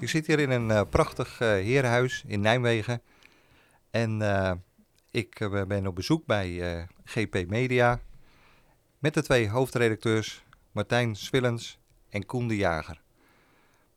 [0.00, 3.02] Ik zit hier in een uh, prachtig uh, herenhuis in Nijmegen.
[3.90, 4.52] En uh,
[5.10, 8.00] ik ben op bezoek bij GP Media
[8.98, 13.00] met de twee hoofdredacteurs Martijn Swillens en Koen de Jager.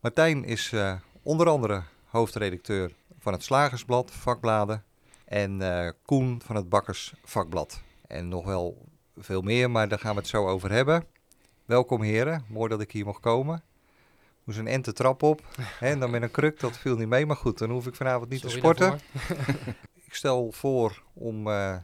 [0.00, 0.74] Martijn is
[1.22, 4.84] onder andere hoofdredacteur van het Slagersblad, vakbladen.
[5.24, 5.60] En
[6.04, 7.82] Koen van het Bakkersvakblad.
[8.06, 11.06] En nog wel veel meer, maar daar gaan we het zo over hebben.
[11.64, 13.62] Welkom heren, mooi dat ik hier mag komen
[14.44, 15.46] moest een ente trap op.
[15.78, 17.26] Hè, en dan met een kruk, dat viel niet mee.
[17.26, 19.00] Maar goed, dan hoef ik vanavond niet Sorry te sporten.
[20.06, 21.76] ik stel voor om uh,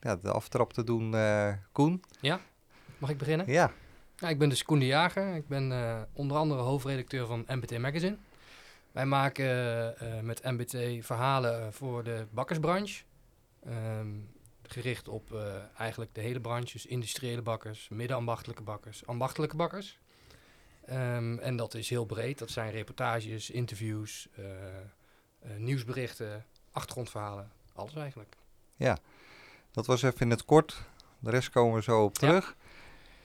[0.00, 2.02] ja, de aftrap te doen, uh, Koen.
[2.20, 2.40] Ja,
[2.98, 3.52] mag ik beginnen?
[3.52, 3.72] Ja.
[4.16, 5.34] ja ik ben dus Koen de Jager.
[5.34, 8.16] Ik ben uh, onder andere hoofdredacteur van MBT Magazine.
[8.92, 9.46] Wij maken
[10.22, 13.02] met MBT verhalen voor de bakkersbranche.
[13.68, 14.28] Um,
[14.62, 15.34] gericht op
[15.76, 19.98] eigenlijk de hele branche, dus industriële bakkers, middenambachtelijke bakkers, ambachtelijke bakkers.
[20.92, 22.38] Um, en dat is heel breed.
[22.38, 27.50] Dat zijn reportages, interviews, uh, uh, nieuwsberichten, achtergrondverhalen.
[27.74, 28.36] Alles eigenlijk.
[28.76, 28.98] Ja,
[29.70, 30.82] dat was even in het kort.
[31.18, 32.56] De rest komen we zo op terug.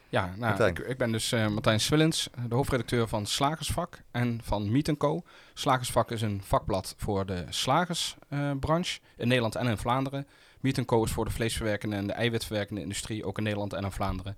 [0.09, 4.39] Ja, ja nou, ik, ik, ben dus uh, Martijn Swillens, de hoofdredacteur van Slagersvak en
[4.43, 5.23] van Meet Co.
[5.53, 10.27] Slagersvak is een vakblad voor de slagersbranche in Nederland en in Vlaanderen.
[10.59, 13.91] Meet Co is voor de vleesverwerkende en de eiwitverwerkende industrie, ook in Nederland en in
[13.91, 14.37] Vlaanderen.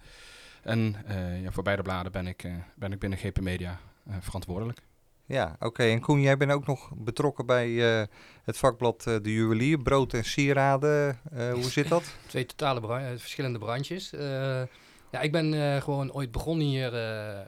[0.63, 4.15] En uh, ja, voor beide bladen ben ik, uh, ben ik binnen GP Media uh,
[4.19, 4.79] verantwoordelijk.
[5.25, 5.65] Ja, oké.
[5.65, 5.91] Okay.
[5.91, 7.69] En Koen, jij bent ook nog betrokken bij
[8.43, 11.19] het vakblad De Juwelier, brood en sieraden.
[11.31, 12.03] hoe zit dat?
[12.27, 14.09] Twee totale verschillende branches.
[15.11, 16.91] ja, ik ben gewoon ooit begonnen hier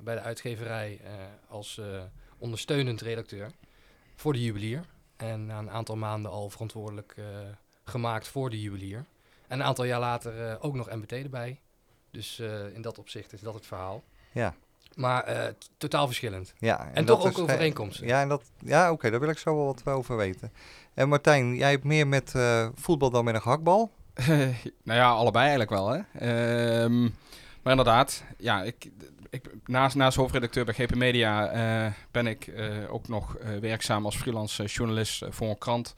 [0.04, 1.02] bij de uitgeverij
[1.48, 1.82] als
[2.38, 3.52] ondersteunend redacteur
[4.16, 4.86] voor De Juwelier.
[5.18, 7.16] En na een aantal maanden al verantwoordelijk
[7.84, 9.06] gemaakt voor De Juwelier.
[9.48, 11.60] En een aantal jaar later ook nog MBT erbij.
[12.12, 14.04] Dus uh, in dat opzicht is dat het verhaal.
[14.32, 14.54] Ja.
[14.96, 15.44] Maar uh,
[15.78, 16.54] totaal verschillend.
[16.58, 18.08] Ja, en, en toch ook overeenkomsten.
[18.08, 20.52] Ja, en dat, ja oké, okay, daar wil ik zo wel wat over weten.
[20.94, 23.92] En Martijn, jij hebt meer met uh, voetbal dan met een gehaktbal?
[24.84, 25.90] nou ja, allebei eigenlijk wel.
[25.90, 26.84] Hè?
[26.84, 27.16] Um,
[27.62, 28.90] maar inderdaad, ja, ik,
[29.30, 34.06] ik, naast, naast hoofdredacteur bij GP Media uh, ben ik uh, ook nog uh, werkzaam
[34.06, 35.96] als freelance journalist voor een krant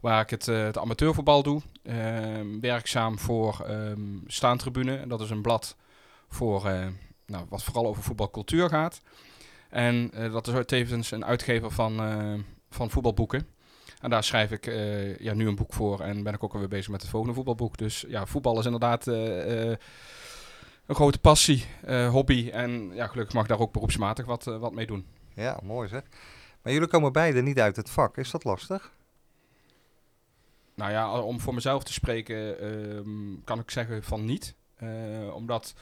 [0.00, 1.60] waar ik het, het amateurvoetbal doe.
[1.82, 5.76] Ehm, werkzaam voor um, Staantribune, dat is een blad
[6.28, 6.62] voor,
[7.26, 9.00] nou, wat vooral over voetbalcultuur gaat.
[9.68, 11.96] En dat is tevens een uitgever van,
[12.70, 13.46] van voetbalboeken.
[14.00, 14.64] En daar schrijf ik
[15.18, 17.76] ja, nu een boek voor en ben ik ook alweer bezig met het volgende voetbalboek.
[17.76, 19.04] Dus ja, voetbal is inderdaad
[20.92, 22.50] een grote passie, uh, hobby.
[22.50, 25.06] En ja, gelukkig mag ik daar ook beroepsmatig wat, uh, wat mee doen.
[25.34, 26.02] Ja, mooi zeg.
[26.62, 28.16] Maar jullie komen beide niet uit het vak.
[28.16, 28.92] Is dat lastig?
[30.74, 34.54] Nou ja, om voor mezelf te spreken um, kan ik zeggen van niet.
[34.82, 35.74] Uh, omdat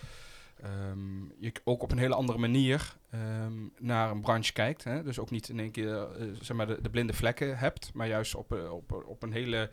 [0.65, 4.85] um, je ook op een hele andere manier um, naar een branche kijkt.
[4.85, 5.03] Hè?
[5.03, 6.09] Dus ook niet in één keer
[6.41, 9.71] zeg maar de, de, blinde vlekken hebt, maar juist op, op, op een hele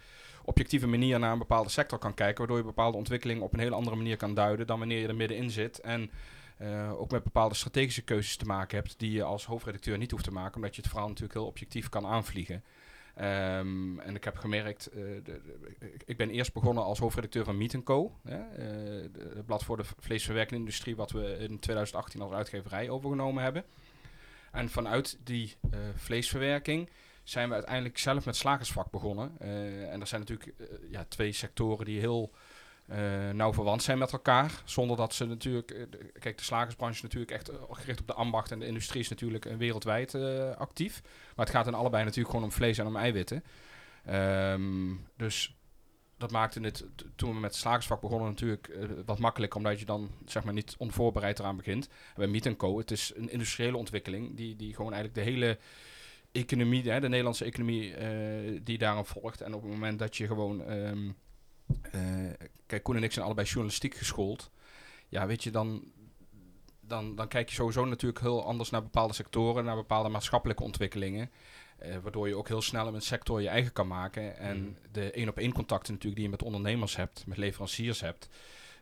[0.47, 3.75] objectieve manier naar een bepaalde sector kan kijken, waardoor je bepaalde ontwikkelingen op een hele
[3.75, 5.79] andere manier kan duiden dan wanneer je er middenin zit.
[5.79, 6.11] En
[6.61, 10.23] uh, ook met bepaalde strategische keuzes te maken hebt die je als hoofdredacteur niet hoeft
[10.23, 12.63] te maken, omdat je het verhaal natuurlijk heel objectief kan aanvliegen.
[13.21, 15.41] Um, en ik heb gemerkt, de, de,
[16.05, 18.11] ik ben eerst begonnen als hoofdredacteur van Meet Co.
[18.23, 23.43] Hè, uh, het blad voor de vleesverwerkende industrie, wat we in 2018 als uitgeverij overgenomen
[23.43, 23.63] hebben.
[24.51, 25.55] En vanuit die
[25.95, 26.89] vleesverwerking
[27.29, 29.38] zijn we uiteindelijk zelf met slagersvak begonnen.
[29.41, 32.31] Uh, en er zijn natuurlijk uh, ja, twee sectoren die heel
[32.89, 34.62] uh, nauw verwant zijn met elkaar.
[34.65, 35.88] Zonder dat ze natuurlijk...
[36.19, 38.51] kijk, de slagersbranche natuurlijk echt gericht op de ambacht.
[38.51, 40.15] En de industrie is natuurlijk wereldwijd
[40.57, 41.01] actief.
[41.35, 43.44] Maar het gaat in allebei natuurlijk gewoon om vlees en om eiwitten.
[44.09, 45.56] Um, dus
[46.18, 46.85] dat maakte het,
[47.15, 51.39] toen we met slagersvak begonnen, natuurlijk wat makkelijker, omdat je dan zeg maar niet onvoorbereid
[51.39, 51.89] eraan begint.
[52.15, 55.57] Bij Meet Co, het is een industriële ontwikkeling die, die gewoon eigenlijk de hele
[56.31, 59.41] economie, hè, de Nederlandse economie, uh, die daarop volgt.
[59.41, 60.71] En op het moment dat je gewoon.
[60.71, 61.15] Um,
[61.95, 62.31] uh,
[62.65, 64.51] kijk, Koen en ik zijn allebei journalistiek geschoold.
[65.07, 65.83] Ja, weet je, dan,
[66.79, 71.31] dan, dan kijk je sowieso natuurlijk heel anders naar bepaalde sectoren, naar bepaalde maatschappelijke ontwikkelingen.
[71.85, 74.38] Uh, waardoor je ook heel snel in een sector je eigen kan maken.
[74.38, 74.77] En mm.
[74.91, 78.29] de één op één contacten natuurlijk die je met ondernemers hebt, met leveranciers hebt.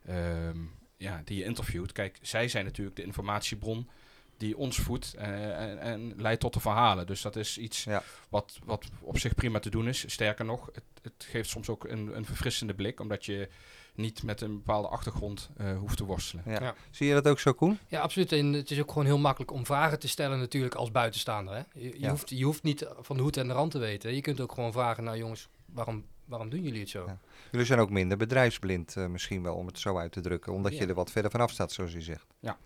[0.09, 1.91] Um, ja, die je interviewt.
[1.91, 3.89] Kijk, zij zijn natuurlijk de informatiebron
[4.37, 7.07] die ons voedt eh, en, en leidt tot de verhalen.
[7.07, 8.03] Dus dat is iets Ja.
[8.29, 10.03] wat, wat op zich prima te doen is.
[10.11, 13.49] Sterker nog, het, het geeft soms ook een, een verfrissende blik, omdat je
[13.95, 16.43] niet met een bepaalde achtergrond eh, hoeft te worstelen.
[16.47, 16.61] Ja.
[16.61, 16.75] Ja.
[16.91, 17.79] Zie je dat ook zo, Koen?
[17.87, 18.31] Ja, absoluut.
[18.31, 21.55] En het is ook gewoon heel makkelijk om vragen te stellen natuurlijk als buitenstaander.
[21.55, 21.61] Hè?
[21.73, 22.09] Je, je Ja.
[22.09, 24.15] hoeft, je hoeft niet van de hoed en de rand te weten.
[24.15, 27.03] Je kunt ook gewoon vragen, nou jongens, waarom, waarom doen jullie het zo?
[27.07, 27.17] Ja.
[27.51, 30.53] Jullie zijn ook minder bedrijfsblind eh, misschien wel, om het zo uit te drukken.
[30.53, 32.25] Omdat je er wat verder vanaf staat, zoals je zegt.
[32.39, 32.57] Ja,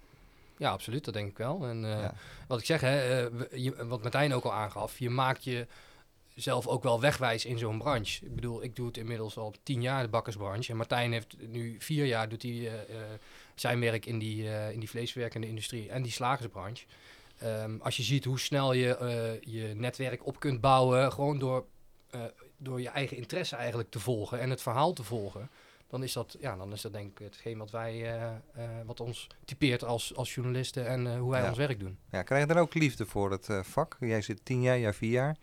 [0.68, 1.06] absoluut.
[1.06, 1.66] Dat denk ik wel.
[1.68, 2.14] En eh, Ja.
[2.48, 5.68] wat ik zeg, hè, eh, je, wat Martijn ook al aangaf, je maakt je
[6.36, 8.26] zelf ook wel wegwijs in zo'n branche.
[8.26, 10.72] Ik bedoel, ik doe het inmiddels al tien jaar, de bakkersbranche.
[10.72, 12.96] En Martijn heeft nu vier jaar doet hij, eh,
[13.56, 16.86] zijn werk in die, in die vleesverwerkende industrie en die slagersbranche.
[17.38, 21.66] Ehm, als je ziet hoe snel je je netwerk op kunt bouwen, gewoon door,
[22.58, 25.50] door je eigen interesse eigenlijk te volgen en het verhaal te volgen.
[25.90, 29.00] Dan is dat, ja, dan is dat denk ik hetgeen wat wij, eh, eh, wat
[29.00, 31.48] ons typeert als, als journalisten en eh, hoe wij Ja.
[31.48, 31.98] ons werk doen.
[32.12, 33.98] Ja, krijg je dan ook liefde voor het vak?
[34.00, 35.36] Jij zit tien jaar, jij vier jaar.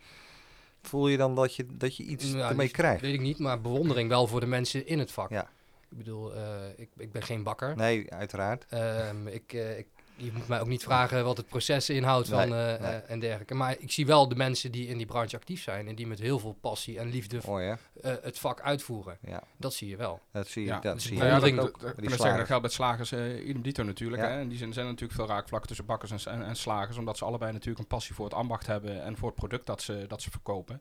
[0.83, 3.01] Voel je dan dat je, dat je iets Nou, ermee liefde krijgt?
[3.01, 5.31] Weet ik niet, maar bewondering wel voor de mensen in het vak.
[5.31, 5.49] Ja.
[5.91, 6.33] Ik bedoel,
[6.77, 7.77] ik, ik ben geen bakker.
[7.77, 8.67] Nee, uiteraard.
[8.69, 12.81] Ehm, ik, ik, je moet mij ook niet vragen wat het proces inhoudt van, eh,
[12.81, 13.01] nee.
[13.07, 13.55] en dergelijke.
[13.55, 16.19] Maar ik zie wel de mensen die in die branche actief zijn en die met
[16.19, 19.19] heel veel passie en liefde eh, het vak uitvoeren.
[19.21, 20.21] Ja, Dat zie je wel.
[20.33, 20.69] dat zie je.
[20.69, 21.29] Ja, dat dus zie ik je.
[21.29, 24.23] Nou ja, dat, bewondering dat, zeggen, dat geldt bij slagers eh idem dito natuurlijk.
[24.23, 24.29] Ja.
[24.29, 24.39] Hè?
[24.39, 26.97] En die zijn, zijn natuurlijk veel raakvlakken tussen bakkers en, en, en slagers.
[26.97, 29.83] Omdat ze allebei natuurlijk een passie voor het ambacht hebben en voor het product dat
[29.83, 30.81] ze, dat ze verkopen.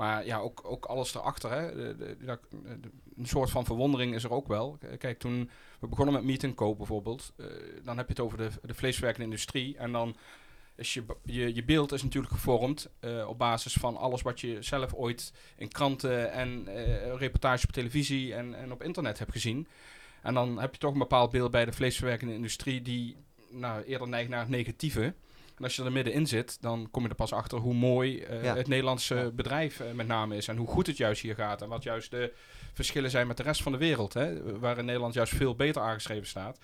[0.00, 1.50] Maar ja, ook, ook alles erachter.
[1.50, 1.74] Hè?
[1.74, 2.38] De, de-
[3.16, 4.78] een soort van verwondering is er ook wel.
[4.98, 5.50] Kijk, toen
[5.80, 7.32] we begonnen met Meet Co bijvoorbeeld.
[7.36, 7.46] eh,
[7.84, 9.76] dan heb je het over de, de vleesverwerkende industrie.
[9.76, 10.16] En dan
[10.74, 14.62] is je, je, je beeld is natuurlijk gevormd eh, op basis van alles wat je
[14.62, 19.66] zelf ooit in kranten en eh reportages op televisie en, en op internet hebt gezien.
[20.22, 23.16] En dan heb je toch een bepaald beeld bij de vleesverwerkende industrie die
[23.50, 25.14] nou, eerder neigt naar het negatieve.
[25.60, 28.44] En als je er middenin zit, dan kom je er pas achter hoe mooi eh,
[28.44, 28.56] Ja.
[28.56, 29.30] het Nederlandse Ja.
[29.30, 30.48] bedrijf eh, met name is.
[30.48, 31.62] En hoe goed het juist hier gaat.
[31.62, 32.32] En wat juist de
[32.72, 34.14] verschillen zijn met de rest van de wereld.
[34.14, 36.58] Hè, waarin Nederland juist veel beter aangeschreven staat.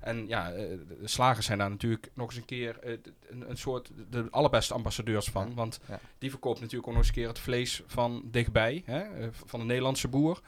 [0.00, 0.56] En ja, eh,
[1.00, 5.26] de slagers zijn daar natuurlijk nog eens een keer een, een soort de allerbeste ambassadeurs
[5.26, 5.48] van.
[5.48, 5.54] Ja.
[5.54, 6.00] Want Ja.
[6.18, 9.02] die verkoopt natuurlijk ook nog eens een keer het vlees van dichtbij, hè,
[9.32, 10.40] van de Nederlandse boer.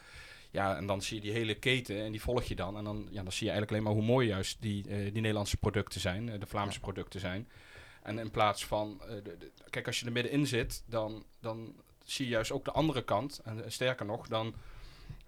[0.50, 2.76] Ja, en dan zie je die hele keten en die volg je dan.
[2.76, 5.56] En dan, ja, dan zie je eigenlijk alleen maar hoe mooi juist die, die Nederlandse
[5.56, 6.80] producten zijn, de Vlaamse Ja.
[6.80, 7.48] producten zijn.
[8.02, 9.14] En in plaats van, eh,
[9.70, 11.74] kijk, als je er middenin zit, dan, dan
[12.04, 13.40] zie je juist ook de andere kant.
[13.44, 14.54] En eh, sterker nog, dan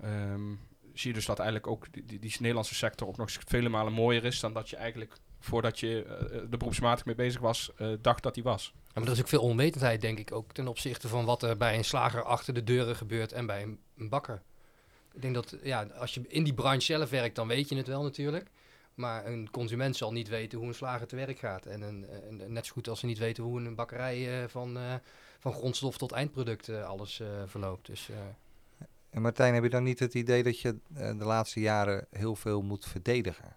[0.01, 0.55] ehm,
[0.95, 3.93] zie je dus dat eigenlijk ook die, die, die Nederlandse sector ook nog vele malen
[3.93, 7.71] mooier is dan dat je eigenlijk voordat je eh, er beroepsmatig mee bezig was,
[8.01, 8.73] dacht dat die was.
[8.95, 11.77] Maar er is ook veel onwetendheid, denk ik, ook ten opzichte van wat er bij
[11.77, 14.43] een slager achter de deuren gebeurt en bij een, een bakker.
[15.15, 17.87] Ik denk dat, ja, als je in die branche zelf werkt, dan weet je het
[17.87, 18.51] wel natuurlijk.
[18.95, 21.67] Maar een consument zal niet weten hoe een slager te werk gaat.
[21.67, 22.07] En, een,
[22.41, 24.95] en net zo goed als ze niet weten hoe een bakkerij eh, van, eh,
[25.39, 27.87] van grondstof tot eindproduct eh, alles eh, verloopt.
[27.87, 28.17] Dus eh,
[29.11, 32.63] En Martijn, heb je dan niet het idee dat je de laatste jaren heel veel
[32.63, 33.57] moet verdedigen?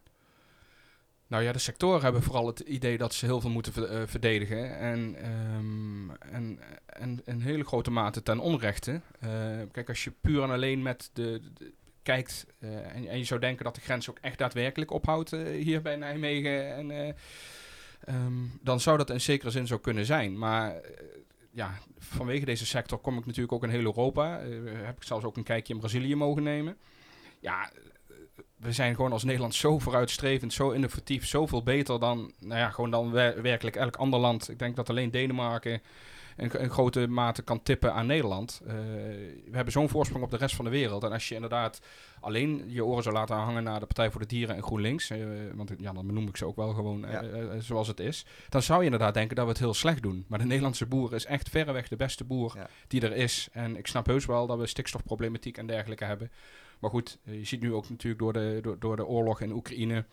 [1.27, 4.77] Nou ja, de sectoren hebben vooral het idee dat ze heel veel moeten ver- verdedigen.
[4.77, 9.01] En, ehm, en, en in hele grote mate ten onrechte.
[9.19, 9.29] Eh,
[9.71, 11.73] kijk, als je puur en alleen met de, de-
[12.06, 15.64] kijkt eh, en, en je zou denken dat de grens ook echt daadwerkelijk ophoudt eh,
[15.64, 16.76] hier bij Nijmegen.
[16.76, 17.14] En, eh,
[18.04, 20.38] ehm, dan zou dat in zekere zin zo kunnen zijn.
[20.38, 20.81] Maar
[21.52, 24.40] ja, vanwege deze sector kom ik natuurlijk ook in heel Europa.
[24.66, 26.78] Heb ik zelfs ook een kijkje in Brazilië mogen nemen.
[27.40, 27.71] Ja,
[28.56, 32.92] we zijn gewoon als Nederland zo vooruitstrevend, zo innovatief, zoveel beter dan, nou ja, gewoon
[32.92, 34.50] dan wer- werkelijk elk ander land.
[34.50, 35.81] Ik denk dat alleen Denemarken
[36.37, 38.61] in, in grote mate kan tippen aan Nederland.
[38.68, 38.73] Eh,
[39.45, 41.04] we hebben zo'n voorsprong op de rest van de wereld.
[41.04, 41.80] En als je inderdaad
[42.19, 45.18] alleen je oren zou laten hangen naar de Partij voor de Dieren en GroenLinks, eh,
[45.54, 47.59] want ja, dan benoem ik ze ook wel gewoon eh, Ja.
[47.59, 50.25] zoals het is, dan zou je inderdaad denken dat we het heel slecht doen.
[50.27, 52.68] Maar de Nederlandse boer is echt verreweg de beste boer Ja.
[52.87, 53.47] die er is.
[53.51, 56.31] En ik snap heus wel dat we stikstofproblematiek en dergelijke hebben.
[56.80, 60.06] Maar goed, je ziet nu ook natuurlijk door de, door, door de oorlog in Oekraïne.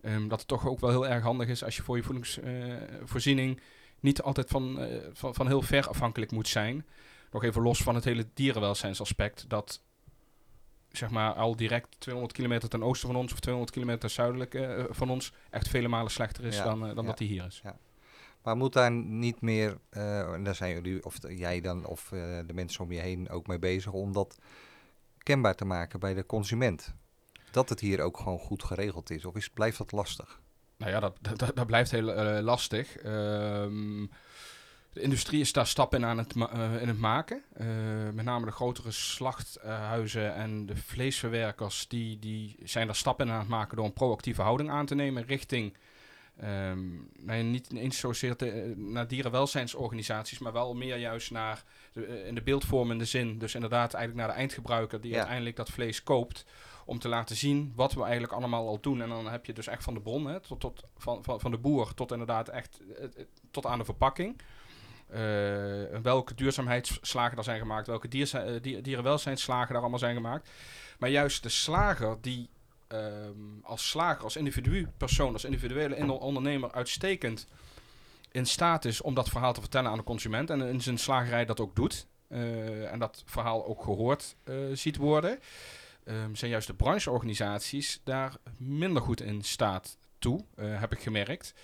[0.00, 3.60] ehm, dat het toch ook wel heel erg handig is als je voor je voedingsvoorziening
[4.02, 6.86] niet altijd van, eh, van, van heel ver afhankelijk moet zijn.
[7.30, 9.44] Nog even los van het hele dierenwelzijnsaspect.
[9.48, 9.80] Dat
[10.90, 14.84] zeg maar al direct 200 kilometer ten oosten van ons of 200 kilometer zuidelijk eh,
[14.90, 17.10] van ons echt vele malen slechter is Ja, dan, eh, dan ja.
[17.10, 17.62] dat die hier is.
[18.42, 22.08] Maar moet daar niet meer, en daar zijn jullie, of jij dan, of
[22.46, 24.38] de mensen om je heen ook mee bezig, om dat
[25.18, 26.94] kenbaar te maken bij de consument?
[27.50, 30.41] Dat het hier ook gewoon goed geregeld is, of is, blijft dat lastig?
[30.82, 32.96] Nou ja, dat, dat, dat blijft heel eh, lastig.
[32.96, 34.06] Ehm,
[34.92, 37.42] De industrie is daar stappen in aan het, eh, in het maken.
[37.54, 37.66] Eh,
[38.12, 43.38] met name de grotere slachthuizen en de vleesverwerkers, die, die zijn daar stappen in aan
[43.38, 45.76] het maken door een proactieve houding aan te nemen richting,
[46.40, 46.78] ehm,
[47.18, 51.62] nee, niet eens zozeer te- naar dierenwelzijnsorganisaties, maar wel meer juist naar,
[51.92, 55.16] de, in de beeldvormende zin, dus inderdaad eigenlijk naar de eindgebruiker die Ja.
[55.16, 56.44] uiteindelijk dat vlees koopt,
[56.84, 59.02] om te laten zien wat we eigenlijk allemaal al doen.
[59.02, 61.50] En dan heb je dus echt van de bron, hè, tot, tot, van, van, van
[61.50, 63.10] de boer tot inderdaad echt eh, eh,
[63.50, 64.40] tot aan de verpakking.
[65.08, 65.20] Eh,
[66.02, 70.48] welke duurzaamheidsslagen er zijn gemaakt, welke eh, dier, dierenwelzijnsslagen daar allemaal zijn gemaakt.
[70.98, 72.48] Maar juist de slager die
[72.88, 77.46] ehm, als slager, als individu, persoon, als individuele in- ondernemer uitstekend
[78.30, 81.44] in staat is om dat verhaal te vertellen aan de consument en in zijn slagerij
[81.44, 82.06] dat ook doet.
[82.90, 85.38] en dat verhaal ook gehoord eh, ziet worden.
[86.04, 91.54] Ehm, zijn juist de brancheorganisaties daar minder goed in staat toe, eh, heb ik gemerkt.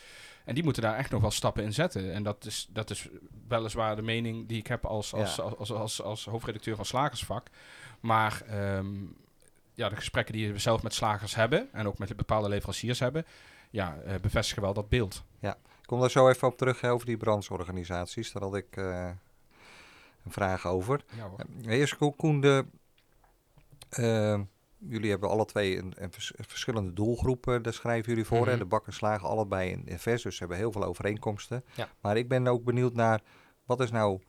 [0.44, 2.12] En die moeten daar echt nog wel stappen in zetten.
[2.12, 3.08] En dat is, dat is
[3.48, 5.42] weliswaar de mening die ik heb als, als, Ja.
[5.42, 7.46] als, als, als, als hoofdredacteur van Slagersvak.
[8.00, 8.94] Maar ehm,
[9.74, 13.26] ja, de gesprekken die we zelf met slagers hebben en ook met bepaalde leveranciers hebben,
[13.70, 15.22] ja, eh, bevestigen wel dat beeld.
[15.40, 18.32] Ik kom daar zo even op terug hè, over die brancheorganisaties.
[18.32, 19.10] Daar had ik eh,
[20.24, 21.04] een vraag over.
[21.16, 21.38] Ja, hoor.
[21.64, 22.64] Eh, Eerst Ko- Koen, de,
[23.90, 24.40] eh,
[24.78, 28.46] jullie hebben alle twee een, een vers- verschillende doelgroepen, daar schrijven jullie voor.
[28.46, 28.50] hè?
[28.50, 28.58] Mhm.
[28.58, 31.64] De bakkers slagen allebei in, in vers, dus ze hebben heel veel overeenkomsten.
[31.74, 31.88] Ja.
[32.00, 33.22] Maar ik ben ook benieuwd naar,
[33.64, 34.20] wat is nou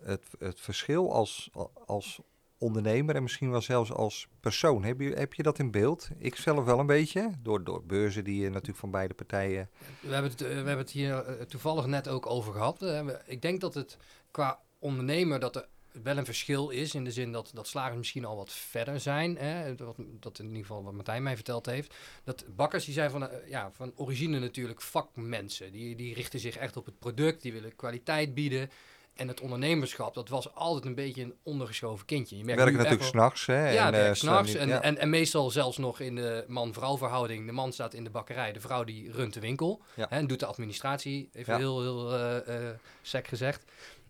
[0.00, 1.50] het, het verschil als,
[1.86, 2.20] als
[2.58, 4.84] ondernemer en misschien wel zelfs als persoon?
[4.84, 6.08] Heb je, heb je dat in beeld?
[6.18, 9.70] Ik zelf wel een beetje, door, door beurzen die je natuurlijk van beide partijen...
[10.00, 12.82] We hebben het, eh, we hebben het hier eh, toevallig net ook over gehad.
[12.82, 13.96] Eh, ik denk dat het
[14.30, 15.68] qua ondernemer dat er
[16.02, 16.94] wel een verschil is.
[16.94, 19.36] In de zin dat, dat slagers misschien al wat verder zijn.
[19.36, 19.74] Hè?
[19.74, 21.94] Dat, dat in ieder geval wat Martijn mij verteld heeft.
[22.24, 25.72] Dat bakkers die zijn van, eh, ja, van origine natuurlijk vakmensen.
[25.72, 27.42] Die, die richten zich echt op het product.
[27.42, 28.70] Die willen kwaliteit bieden.
[29.14, 32.36] En het ondernemerschap, dat was altijd een beetje een ondergeschoven kindje.
[32.36, 33.46] Je merkt werken natuurlijk wel- s'nachts.
[33.46, 34.54] hè, ja, en, eh, s'nachts.
[34.54, 34.82] En, ja.
[34.82, 37.46] en, en meestal zelfs nog in de man-vrouw verhouding.
[37.46, 39.82] De man staat in de bakkerij, de vrouw die runt de winkel.
[39.94, 40.06] Ja.
[40.08, 41.58] Hè, en doet de administratie, even Ja.
[41.58, 42.70] heel, heel eh,
[43.02, 43.64] sec gezegd.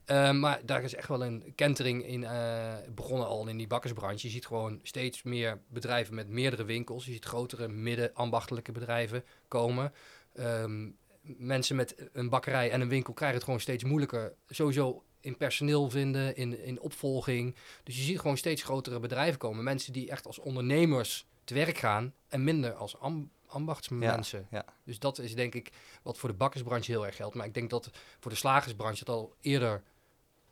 [0.07, 4.27] Eh, maar daar is echt wel een kentering in eh, begonnen al in die bakkersbranche.
[4.27, 7.05] Je ziet gewoon steeds meer bedrijven met meerdere winkels.
[7.07, 9.93] Je ziet grotere midden-ambachtelijke bedrijven komen.
[10.35, 10.89] Ehm,
[11.23, 14.35] mensen met een bakkerij en een winkel krijgen het gewoon steeds moeilijker.
[14.49, 17.57] Sowieso in personeel vinden, in, in opvolging.
[17.83, 19.65] Dus je ziet gewoon steeds grotere bedrijven komen.
[19.65, 24.47] Mensen die echt als ondernemers te werk gaan en minder als am- ambachtsmensen.
[24.51, 24.65] ja.
[24.85, 25.71] Dus dat is denk ik
[26.03, 27.35] wat voor de bakkersbranche heel erg geldt.
[27.35, 29.83] Maar ik denk dat voor de slagersbranche het al eerder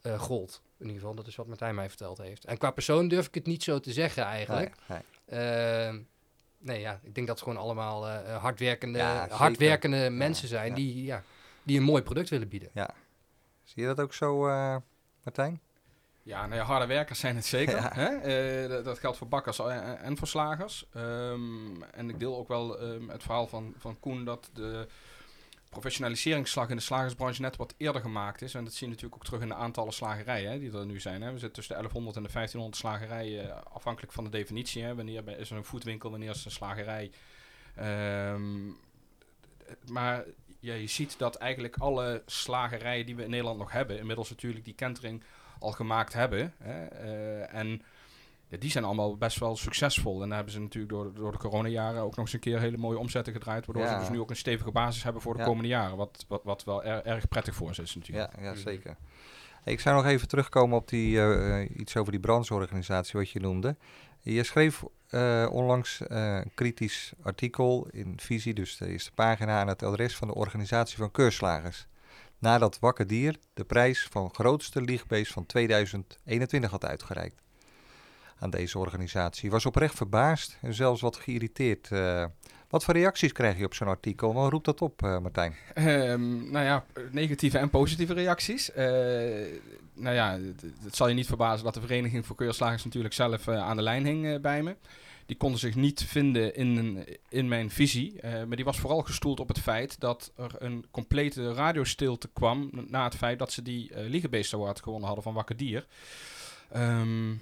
[0.05, 0.63] eh gold.
[0.79, 2.45] In ieder geval, dat is wat Martijn mij verteld heeft.
[2.45, 4.75] En qua persoon durf ik het niet zo te zeggen eigenlijk.
[4.87, 5.41] Nee, nee.
[5.41, 6.01] Ehm,
[6.59, 10.69] nee, ja, ik denk dat het gewoon allemaal eh, eh, hardwerkende, Ja, hardwerkende mensen zijn
[10.69, 10.75] ja.
[10.75, 11.23] Die, ja,
[11.63, 12.71] die een mooi product willen bieden.
[13.65, 14.77] Zie je dat ook zo, eh,
[15.23, 15.61] Martijn?
[16.23, 17.77] Ja, nou ja, harde werkers zijn het zeker.
[17.83, 17.91] Ja.
[17.93, 18.07] Hè?
[18.07, 20.87] Eh, dat, geldt voor bakkers en, en voor slagers.
[20.93, 24.87] Ehm, en ik deel ook wel ehm, het verhaal van, van Koen dat de
[25.75, 28.55] professionaliseringsslag in de slagersbranche net wat eerder gemaakt is.
[28.55, 31.01] En dat zie je natuurlijk ook terug in de aantallen slagerijen hè, die er nu
[31.01, 31.23] zijn.
[31.23, 31.33] Hè.
[31.33, 34.83] We zitten tussen de 1100 en de 1500 slagerijen, eh, afhankelijk van de definitie.
[34.83, 34.95] Hè.
[34.95, 37.11] Wanneer is er een voetwinkel, wanneer is er een slagerij.
[37.75, 38.67] Ehm,
[39.87, 40.25] maar
[40.61, 44.75] je ziet dat eigenlijk alle slagerijen die we in Nederland nog hebben, inmiddels natuurlijk die
[44.75, 45.23] kentering
[45.59, 46.55] al gemaakt hebben.
[46.59, 47.83] Hè, eh, en
[48.49, 50.23] ja, die zijn allemaal best wel succesvol.
[50.23, 52.77] En daar hebben ze natuurlijk door, door de coronajaren ook nog eens een keer hele
[52.77, 53.67] mooie omzetten gedraaid.
[53.67, 53.93] Waardoor Ja.
[53.93, 55.45] ze dus nu ook een stevige basis hebben voor de Ja.
[55.45, 55.97] komende jaren.
[55.97, 58.33] Wat, wat, wat wel er- erg prettig voor ze is natuurlijk.
[58.37, 58.97] Ja, ja zeker.
[59.65, 63.77] Ik zou nog even terugkomen op die, eh, iets over die brancheorganisatie wat je noemde.
[64.21, 69.69] Je schreef eh, onlangs eh, een kritisch artikel in Visie, dus de eerste pagina, aan
[69.69, 71.87] het adres van de organisatie van keurslagers.
[72.39, 77.43] Nadat Wakker Dier de prijs van grootste liegbeest van 2021 had uitgereikt
[78.39, 79.51] aan deze organisatie.
[79.51, 81.91] Was oprecht verbaasd en zelfs wat geïrriteerd.
[81.91, 82.25] Eh,
[82.69, 84.35] wat voor reacties krijg je op zo'n artikel?
[84.35, 85.55] Wat roept dat op, eh, Martijn?
[85.75, 88.73] Ehm, nou ja, negatieve en positieve reacties.
[88.73, 88.85] Eh,
[89.95, 90.39] nou ja,
[90.83, 94.07] het, zal je niet verbazen dat de Vereniging voor Keurslagers natuurlijk zelf aan de lijn
[94.07, 94.77] hing bij me.
[95.27, 98.21] Die konden zich niet vinden in, in mijn visie.
[98.23, 103.05] maar die was vooral gestoeld op het feit dat er een complete radiostilte kwam na
[103.05, 105.87] het feit dat ze die uh, Liegebeest Award gewonnen hadden van Wakker Dier.
[106.71, 107.33] Ehm,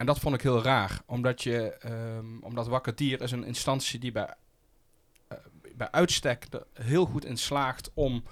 [0.00, 3.98] en dat vond ik heel raar, omdat, je, ehm, omdat Wakker Dier is een instantie
[3.98, 4.34] die bij
[5.32, 5.38] uh,
[5.74, 8.22] bij uitstek er heel goed in slaagt om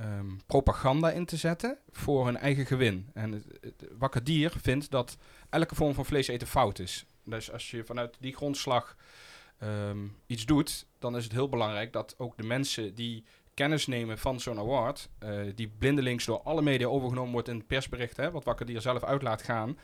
[0.00, 3.10] um, propaganda in te zetten voor hun eigen gewin.
[3.14, 5.16] En het, wakker dier vindt dat
[5.48, 7.06] elke vorm van vlees eten fout is.
[7.24, 8.96] Dus als je vanuit die grondslag
[9.62, 13.24] um, iets doet, dan is het heel belangrijk dat ook de mensen die
[13.54, 17.66] kennis nemen van zo'n award, eh, die blindelings door alle media overgenomen wordt in het
[17.66, 19.78] persbericht, hè, wat Wakker Dier zelf uit laat gaan,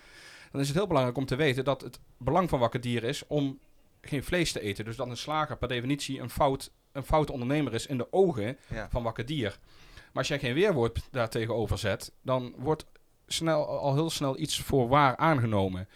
[0.56, 3.26] dan is het heel belangrijk om te weten dat het belang van Wakker Dier is
[3.26, 3.58] om
[4.00, 4.84] geen vlees te eten.
[4.84, 8.58] Dus dat een slager per definitie een fout, een fout ondernemer is in de ogen
[8.68, 8.88] Ja.
[8.90, 9.58] van Wakker Dier.
[9.94, 12.84] Maar als jij geen weerwoord daar tegenover zet, dan wordt
[13.26, 15.88] snel, al heel snel iets voor waar aangenomen.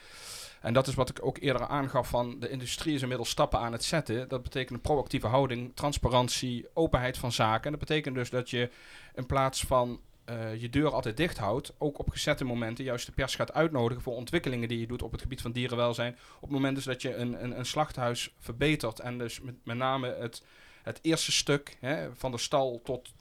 [0.61, 3.73] En dat is wat ik ook eerder aangaf van de industrie is inmiddels stappen aan
[3.73, 4.29] het zetten.
[4.29, 7.65] Dat betekent een proactieve houding, transparantie, openheid van zaken.
[7.65, 8.71] En dat betekent dus dat je
[9.15, 13.13] in plaats van eh, je deur altijd dicht houdt, ook op gezette momenten juist de
[13.13, 16.13] pers gaat uitnodigen voor ontwikkelingen die je doet op het gebied van dierenwelzijn.
[16.37, 19.77] Op het moment dus dat je een, een, een slachthuis verbetert en dus met, met
[19.77, 20.43] name het,
[20.83, 23.13] het eerste stuk hè, van de stal tot,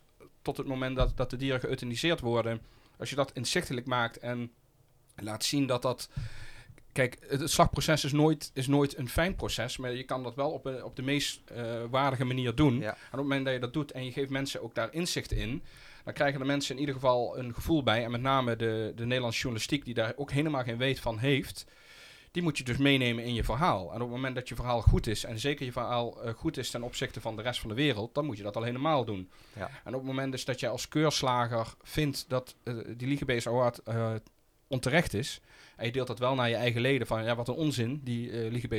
[0.42, 2.62] tot het moment dat, dat de dieren geëuthaniseerd worden,
[2.98, 4.52] als je dat inzichtelijk maakt en
[5.16, 6.10] laat zien dat dat
[6.92, 10.52] Kijk, het, slagproces is nooit, is nooit een fijn proces, maar je kan dat wel
[10.52, 12.80] op, een- op de meest eh, waardige manier doen.
[12.80, 12.90] Ja.
[12.90, 15.32] En op het moment dat je dat doet en je geeft mensen ook daar inzicht
[15.32, 15.64] in,
[16.04, 18.04] dan krijgen de mensen in ieder geval een gevoel bij.
[18.04, 21.66] En met name de, de Nederlandse journalistiek, die daar ook helemaal geen weet van heeft,
[22.32, 23.88] die moet je dus meenemen in je verhaal.
[23.90, 26.58] En op het moment dat je verhaal goed is, en zeker je verhaal eh, goed
[26.58, 29.06] is ten opzichte van de rest van de wereld, dan moet je dat al helemaal
[29.06, 29.30] doen.
[29.56, 29.70] Ja.
[29.84, 33.84] En op het moment dus dat je als keurslager vindt dat eh, die Liegebeest Award
[33.84, 34.14] eh,
[34.68, 35.42] onterecht is,
[35.76, 38.32] en je deelt dat wel naar je eigen leden van, ja, wat een onzin, die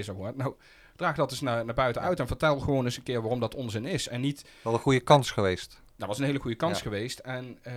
[0.08, 0.36] Award.
[0.36, 0.54] Nou,
[0.96, 2.08] draag dat eens naar, naar buiten Ja.
[2.08, 4.08] uit en vertel gewoon eens een keer waarom dat onzin is.
[4.08, 5.82] En niet, Wel een goede kans geweest.
[6.00, 6.82] Dat was een hele goede kans Ja.
[6.82, 7.18] geweest.
[7.18, 7.72] En, eh,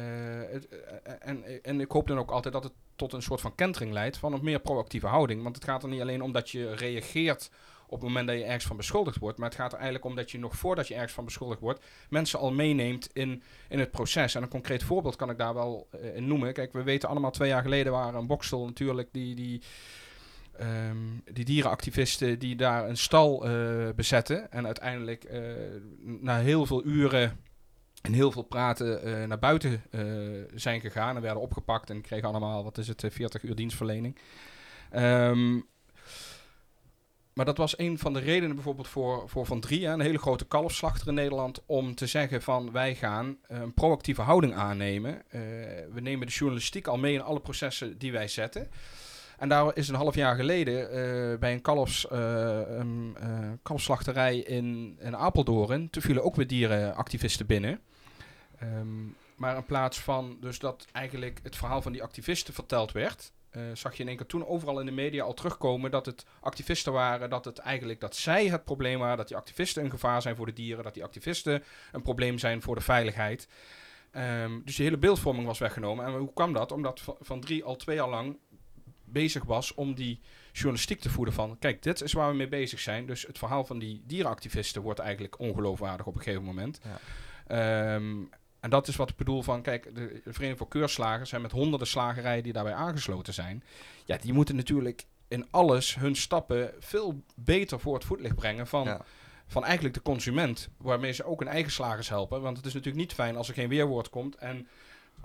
[0.51, 3.55] het, eh, en, en ik hoop dan ook altijd dat het tot een soort van
[3.55, 5.43] kentering leidt van een meer proactieve houding.
[5.43, 7.49] Want het gaat er niet alleen om dat je reageert
[7.85, 9.37] op het moment dat je ergens van beschuldigd wordt.
[9.37, 11.85] Maar het gaat er eigenlijk om dat je nog voordat je ergens van beschuldigd wordt,
[12.09, 14.35] mensen al meeneemt in, in het proces.
[14.35, 16.53] En een concreet voorbeeld kan ik daar wel eh, in noemen.
[16.53, 19.35] Kijk, we weten allemaal twee jaar geleden waren een boksel natuurlijk die...
[19.35, 19.61] die
[20.57, 20.97] ehm,
[21.31, 23.45] die dierenactivisten die daar een stal
[23.95, 24.51] bezetten.
[24.51, 25.31] En uiteindelijk
[25.99, 27.37] na heel veel uren
[28.03, 30.01] en heel veel praten eh, naar buiten eh,
[30.55, 34.17] zijn gegaan en werden opgepakt en kregen allemaal, wat is het, eh, 40 uur dienstverlening.
[34.91, 35.59] Ehm,
[37.33, 40.17] maar dat was een van de redenen bijvoorbeeld voor, voor Van Drie, hè, een hele
[40.17, 45.21] grote kalfslachter in Nederland, om te zeggen van wij gaan eh, een proactieve houding aannemen.
[45.29, 45.41] Eh,
[45.93, 48.69] we nemen de journalistiek al mee in alle processen die wij zetten.
[49.37, 52.85] En daar is een half jaar geleden eh, bij een kalfs, eh, eh,
[53.63, 57.79] kalfslachterij in, in Apeldoorn, toen vielen ook weer dierenactivisten binnen.
[58.63, 63.31] Ehm, maar in plaats van dus dat eigenlijk het verhaal van die activisten verteld werd,
[63.49, 66.25] eh, zag je in één keer toen overal in de media al terugkomen dat het
[66.39, 70.21] activisten waren, dat het eigenlijk dat zij het probleem waren, dat die activisten een gevaar
[70.21, 73.47] zijn voor de dieren, dat die activisten een probleem zijn voor de veiligheid.
[74.11, 76.05] Ehm, dus die hele beeldvorming was weggenomen.
[76.05, 76.71] En hoe kwam dat?
[76.71, 78.37] Omdat Van, Drie al twee jaar lang
[79.03, 80.19] bezig was om die
[80.51, 81.57] journalistiek te voeden van...
[81.59, 83.05] kijk, dit is waar we mee bezig zijn.
[83.05, 86.79] Dus het verhaal van die dierenactivisten wordt eigenlijk ongeloofwaardig op een gegeven moment.
[86.83, 86.99] Ja.
[87.47, 88.15] Ehm,
[88.63, 89.61] en dat is wat ik bedoel van...
[89.61, 93.63] kijk, de Vereniging voor Keurslagers zijn met honderden slagerijen die daarbij aangesloten zijn.
[94.05, 98.83] Ja, die moeten natuurlijk in alles hun stappen veel beter voor het voetlicht brengen van...
[98.83, 99.01] Ja.
[99.47, 102.41] Van eigenlijk de consument, waarmee ze ook hun eigen slagers helpen.
[102.41, 104.35] Want het is natuurlijk niet fijn als er geen weerwoord komt.
[104.35, 104.67] En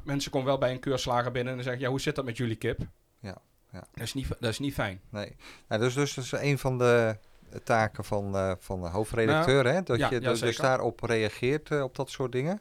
[0.02, 2.36] mensen komen wel bij een keurslager binnen en dan zeggen: Ja, hoe zit dat met
[2.36, 2.80] jullie kip?
[3.18, 3.38] Ja,
[3.72, 3.86] ja.
[3.92, 5.00] Dat, is niet, dat is niet fijn.
[5.08, 5.36] Nee.
[5.68, 7.16] Nou, dus, dus dat is een van de
[7.64, 9.82] taken van, eh, van de hoofdredacteur, hè?
[9.82, 12.60] Dat Nou, ja, je dus, dus daarop reageert, eh, op dat soort dingen.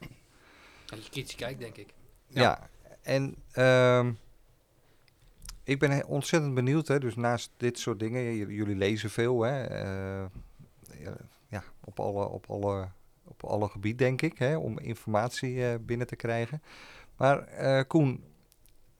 [0.89, 1.88] Dat je kritisch kijkt, denk ik.
[2.28, 2.69] Ja, Ja.
[3.02, 4.12] en ehm,
[5.63, 9.63] ik ben ontzettend benieuwd, hè, dus naast dit soort dingen, j- jullie lezen veel, hè,
[9.63, 10.26] eh,
[11.50, 12.88] ja, op alle, op alle,
[13.23, 16.62] op alle gebieden denk ik, hè, om informatie eh, binnen te krijgen.
[17.17, 18.23] Maar eh, Koen,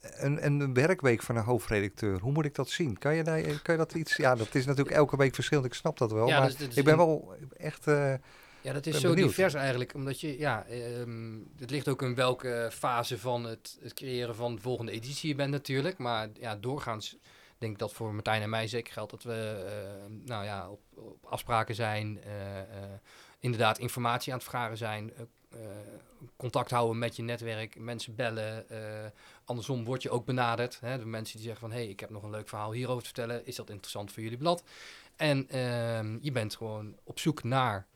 [0.02, 2.98] een, een werkweek van een hoofdredacteur, hoe moet ik dat zien?
[2.98, 5.74] Kan je, daar, kan je dat iets, ja, dat is natuurlijk elke week verschillend, ik
[5.74, 8.14] snap dat wel, Ja, maar dus ik ben wel echt, eh,
[8.68, 9.28] Ja, dat is zo benieuwd.
[9.28, 9.94] divers eigenlijk.
[9.94, 14.56] Omdat je, ja, ehm, het ligt ook in welke fase van het, het creëren van
[14.56, 15.98] de volgende editie je bent natuurlijk.
[15.98, 17.18] Maar ja, doorgaans
[17.58, 20.82] denk ik dat voor Martijn en mij zeker geldt dat we eh, nou ja, op,
[20.94, 22.24] op afspraken zijn.
[22.24, 22.66] eh, eh,
[23.40, 25.12] inderdaad informatie aan het vragen zijn.
[26.38, 28.66] contact houden met je netwerk, mensen bellen.
[29.46, 30.80] andersom word je ook benaderd.
[30.80, 31.72] Hè, door mensen die zeggen van...
[31.72, 33.46] hé, hey, ik heb nog een leuk verhaal hierover te vertellen.
[33.46, 34.64] Is dat interessant voor jullie blad?
[35.16, 37.88] En ehm, je bent gewoon op zoek naar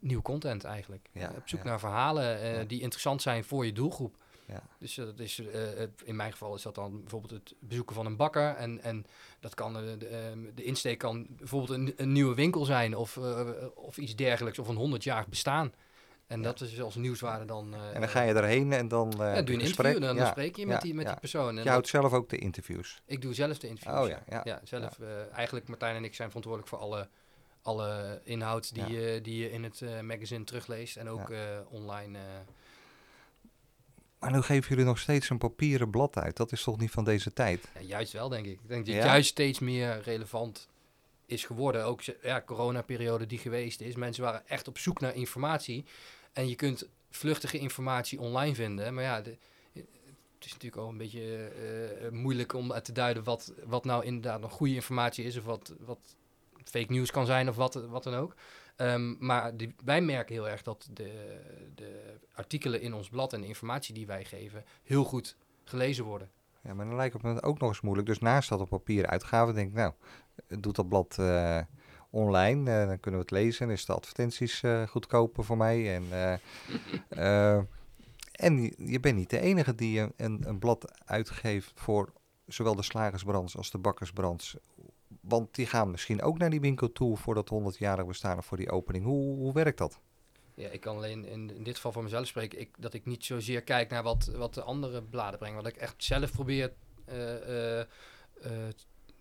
[0.00, 1.08] nieuw content eigenlijk.
[1.12, 1.68] Ja, op zoek ja.
[1.68, 2.64] naar verhalen eh, Ja.
[2.64, 4.16] die interessant zijn voor je doelgroep.
[4.46, 4.62] Ja.
[4.78, 8.06] Dus dat is, eh, het- in mijn geval is dat dan bijvoorbeeld het bezoeken van
[8.06, 8.54] een bakker.
[8.54, 9.06] En, en
[9.40, 13.16] dat kan eh, de, ehm, de insteek kan bijvoorbeeld een, een nieuwe winkel zijn of,
[13.74, 14.58] of iets dergelijks.
[14.58, 15.72] Of een 100 jaar bestaan.
[16.26, 17.74] En dat is als nieuwswaarde dan.
[17.92, 19.86] en dan ga je erheen en dan ja, doe je een gesprek.
[19.86, 21.58] interview en dan spreek je met, die, met die persoon.
[21.58, 23.02] En Je houdt zelf ook de interviews.
[23.06, 23.98] ik doe zelf de interviews.
[24.00, 24.40] Oh ja, ja.
[24.44, 24.98] ja zelf.
[25.32, 27.08] eigenlijk Martijn en ik zijn verantwoordelijk voor alle,
[27.62, 28.88] alle inhoud die, Ja.
[29.00, 31.56] je die je in het eh, magazine terugleest en ook Ja.
[31.58, 32.18] eh, online.
[32.18, 32.24] eh,
[34.18, 36.36] Maar nu geven jullie nog steeds een papieren blad uit.
[36.36, 37.68] Dat is toch niet van deze tijd?
[37.74, 38.52] Ja, juist wel, denk ik.
[38.52, 40.68] Ik denk dat het juist steeds meer relevant
[41.26, 41.84] is geworden.
[41.84, 43.94] Ook de ja, coronaperiode die geweest is.
[43.96, 45.84] Mensen waren echt op zoek naar informatie.
[46.32, 48.94] En je kunt vluchtige informatie online vinden.
[48.94, 49.36] Maar ja, de-
[49.72, 51.50] het is natuurlijk al een beetje
[52.12, 55.36] moeilijk om te duiden wat, wat nou inderdaad nog goede informatie is.
[55.36, 56.16] Of wat, wat
[56.64, 58.34] fake news kan zijn of wat, wat dan ook.
[58.76, 61.40] Ehm, maar die, wij merken heel erg dat de,
[61.74, 66.30] de artikelen in ons blad en de informatie die wij geven heel goed gelezen worden.
[66.62, 68.08] Ja, maar dan lijkt het me ook nog eens moeilijk.
[68.08, 69.92] Dus naast dat op papieren uitgave, denk ik, nou,
[70.48, 71.60] doe dat blad eh,
[72.10, 72.70] online.
[72.70, 73.66] eh, dan kunnen we het lezen.
[73.66, 75.94] En is de advertenties eh, goedkoper voor mij.
[75.94, 76.04] En,
[78.32, 82.12] en je, bent niet de enige die een, een, blad uitgeeft voor
[82.46, 84.56] zowel de slagersbrands als de bakkersbrands.
[85.30, 88.56] Want die gaan misschien ook naar die winkel toe voor dat 100-jarig bestaan of voor
[88.56, 89.04] die opening.
[89.04, 90.00] Hoe, hoe werkt dat?
[90.54, 92.60] Ja, ik kan alleen in, in dit geval voor mezelf spreken.
[92.60, 95.56] Ik, dat ik niet zozeer kijk naar wat, wat de andere bladen brengen.
[95.56, 96.72] Wat ik echt zelf probeer
[97.04, 97.80] eh, eh,
[98.42, 98.50] eh,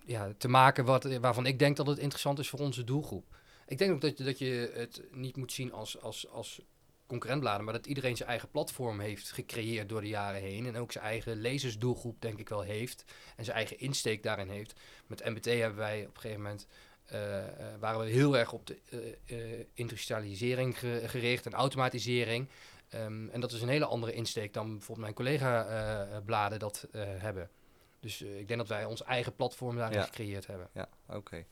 [0.06, 3.38] ja, te maken wat, waarvan ik denk dat het interessant is voor onze doelgroep.
[3.68, 6.62] Ik denk ook dat, je- dat je het niet moet zien als, als, als
[7.10, 10.66] concurrentbladen, maar dat iedereen zijn eigen platform heeft gecreëerd door de jaren heen.
[10.66, 13.06] En ook zijn eigen lezersdoelgroep denk ik wel heeft.
[13.36, 14.74] En zijn eigen insteek daarin heeft.
[15.08, 16.68] Met MBT hebben wij op een gegeven moment
[17.06, 18.78] eh, eh, waren we heel erg op de
[19.26, 19.38] eh,
[19.74, 22.48] industrialisering ge- gericht en automatisering.
[22.90, 27.50] Ehm, en dat is een hele andere insteek dan bijvoorbeeld mijn collega-bladen dat hebben.
[28.00, 30.04] Dus eh, ik denk dat wij ons eigen platform daarin Ja.
[30.04, 30.70] gecreëerd hebben.
[30.74, 31.46] Ja, oké.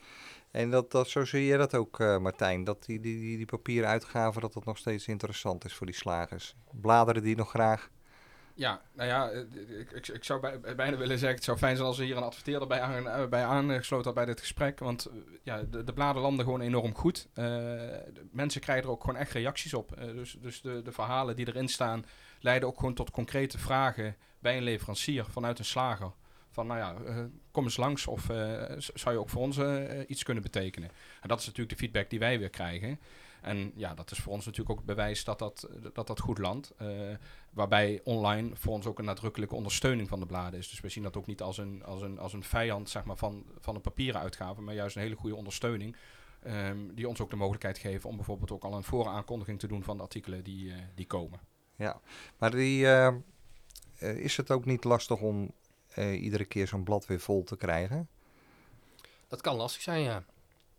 [0.51, 3.45] En dat, dat, zo zie je dat ook, eh, Martijn, dat die, die, die, die
[3.45, 6.55] papieren uitgaven, dat dat nog steeds interessant is voor die slagers.
[6.71, 7.89] Bladeren die nog graag.
[8.53, 9.39] Ja, nou ja, eh,
[9.79, 12.17] ik, ik, ik zou bij- bijna willen zeggen, het zou fijn zijn als we hier
[12.17, 14.79] een adverteerder bij, aan, bij aangesloten had bij dit gesprek.
[14.79, 15.07] Want
[15.43, 17.27] ja, de, de bladen landen gewoon enorm goed.
[17.33, 19.95] Eh, de mensen krijgen er ook gewoon echt reacties op.
[19.97, 22.05] Dus dus de, de verhalen die erin staan
[22.39, 26.12] leiden ook gewoon tot concrete vragen bij een leverancier vanuit een slager.
[26.58, 30.00] Van nou ja, eh, kom eens langs of eh, zou je ook voor ons eh,
[30.08, 30.89] iets kunnen betekenen.
[31.22, 33.00] En dat is natuurlijk de feedback die wij weer krijgen.
[33.41, 36.74] En ja, dat is voor ons natuurlijk ook bewijs dat dat, dat, dat goed landt.
[37.50, 40.70] Waarbij online voor ons ook een nadrukkelijke ondersteuning van de bladen is.
[40.70, 43.17] Dus we zien dat ook niet als een, als een, als een vijand zeg maar,
[43.17, 45.96] van, van een papieren uitgave, maar juist een hele goede ondersteuning.
[46.43, 49.84] ehm, die ons ook de mogelijkheid geven om bijvoorbeeld ook al een vooraankondiging te doen
[49.84, 51.39] van de artikelen die, die komen.
[51.76, 52.02] Ja,
[52.38, 53.08] maar die, eh,
[53.98, 55.52] eh, is het ook niet lastig om
[55.97, 58.07] eh, iedere keer zo'n blad weer vol te krijgen?
[59.27, 60.23] Dat kan lastig zijn, ja.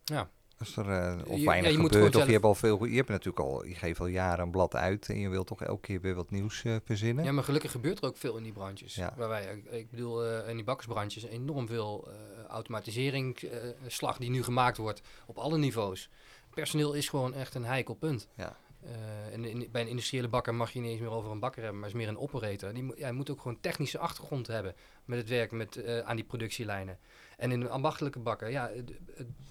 [0.05, 2.55] Ja, Als er eh, of Je- weinig ja, je moet gebeurt, of je hebt al
[2.55, 5.47] veel, je hebt natuurlijk al, je geeft al jaren een blad uit en je wilt
[5.47, 7.25] toch elke keer weer wat nieuws eh, verzinnen?
[7.25, 8.95] ja, maar gelukkig gebeurt er ook veel in die branches.
[8.95, 9.15] Ja.
[9.17, 14.31] Waar wij, ik- bedoel, eh, in die bakkersbranches enorm veel eh automatisering, eh, slag die
[14.31, 16.09] nu gemaakt wordt op alle niveaus.
[16.55, 18.29] Personeel is gewoon echt een heikel punt.
[18.35, 18.57] Ja.
[18.83, 21.81] Eh, in, bij een industriële bakker mag je niet eens meer over een bakker hebben,
[21.81, 22.73] maar is meer een operator.
[22.75, 26.25] Die, moet- moet ook gewoon technische achtergrond hebben met het werk met, eh, aan die
[26.25, 26.99] productielijnen.
[27.37, 28.93] En in een ambachtelijke bakker, ja, het,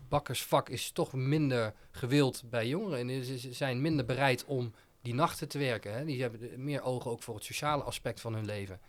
[0.10, 3.10] bakkersvak is toch minder gewild bij jongeren.
[3.10, 5.94] En ze zijn minder bereid om die nachten te werken.
[5.94, 6.06] Hè.
[6.06, 8.80] Die hebben de- meer ogen ook voor het sociale aspect van hun leven.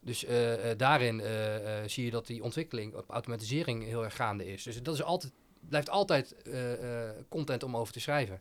[0.00, 4.16] Dus eh, eh, daarin eh, eh, zie je dat die ontwikkeling op automatisering heel erg
[4.16, 4.62] gaande is.
[4.62, 8.40] Dus dat is altijd, blijft altijd eh, eh, content om over te schrijven.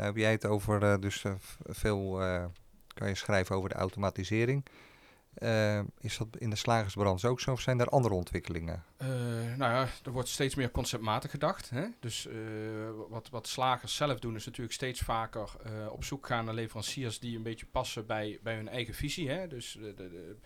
[0.00, 1.32] Nou, heb jij het over, eh, dus eh,
[1.66, 2.44] veel eh,
[2.94, 4.64] kan je schrijven over de automatisering.
[5.34, 8.84] Eh, is dat in de slagersbranche ook zo of zijn er andere ontwikkelingen?
[8.96, 9.08] Eh,
[9.56, 11.70] nou ja, er wordt steeds meer conceptmatig gedacht.
[11.70, 11.86] Hè?
[12.00, 12.34] Dus eh,
[13.08, 17.18] wat, wat slagers zelf doen is natuurlijk steeds vaker eh, op zoek gaan naar leveranciers
[17.18, 19.30] die een beetje passen bij, bij hun eigen visie.
[19.30, 19.46] Hè?
[19.48, 20.36] Dus eh, de, de-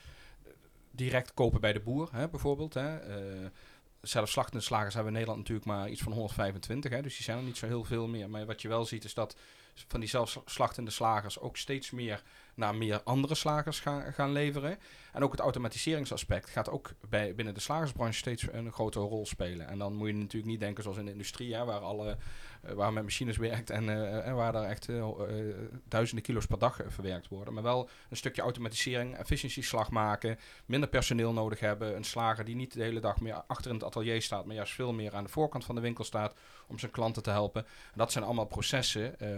[0.91, 2.75] direct kopen bij de boer hè, bijvoorbeeld.
[2.75, 2.99] Hè?
[4.09, 6.91] Zelf slagers hebben we in Nederland natuurlijk maar iets van 125.
[6.91, 7.03] Hè?
[7.03, 8.31] Dus die zijn er niet zo heel veel meer.
[8.31, 9.37] Maar wat je wel ziet is dat
[9.75, 12.23] van die zelf slachtende slagers ook steeds meer
[12.55, 14.79] naar meer andere slagers gaan, gaan leveren.
[15.13, 19.69] En ook het automatiseringsaspect gaat ook bij, binnen de slagersbranche steeds een grotere rol spelen.
[19.69, 22.17] En dan moet je natuurlijk niet denken zoals in de industrie, hè, waar, alle,
[22.63, 25.55] eh, waar men machines werkt en, eh, en waar er echt eh, eh,
[25.89, 27.55] duizenden kilo's per dag eh, verwerkt worden.
[27.55, 31.97] Maar wel een stukje automatisering, efficiëntieslag maken, minder personeel nodig hebben.
[31.97, 34.73] Een slager die niet de hele dag meer achter in het atelier staat, maar juist
[34.73, 36.35] veel meer aan de voorkant van de winkel staat
[36.67, 37.65] om zijn klanten te helpen.
[37.65, 39.19] En dat zijn allemaal processen.
[39.21, 39.29] eh,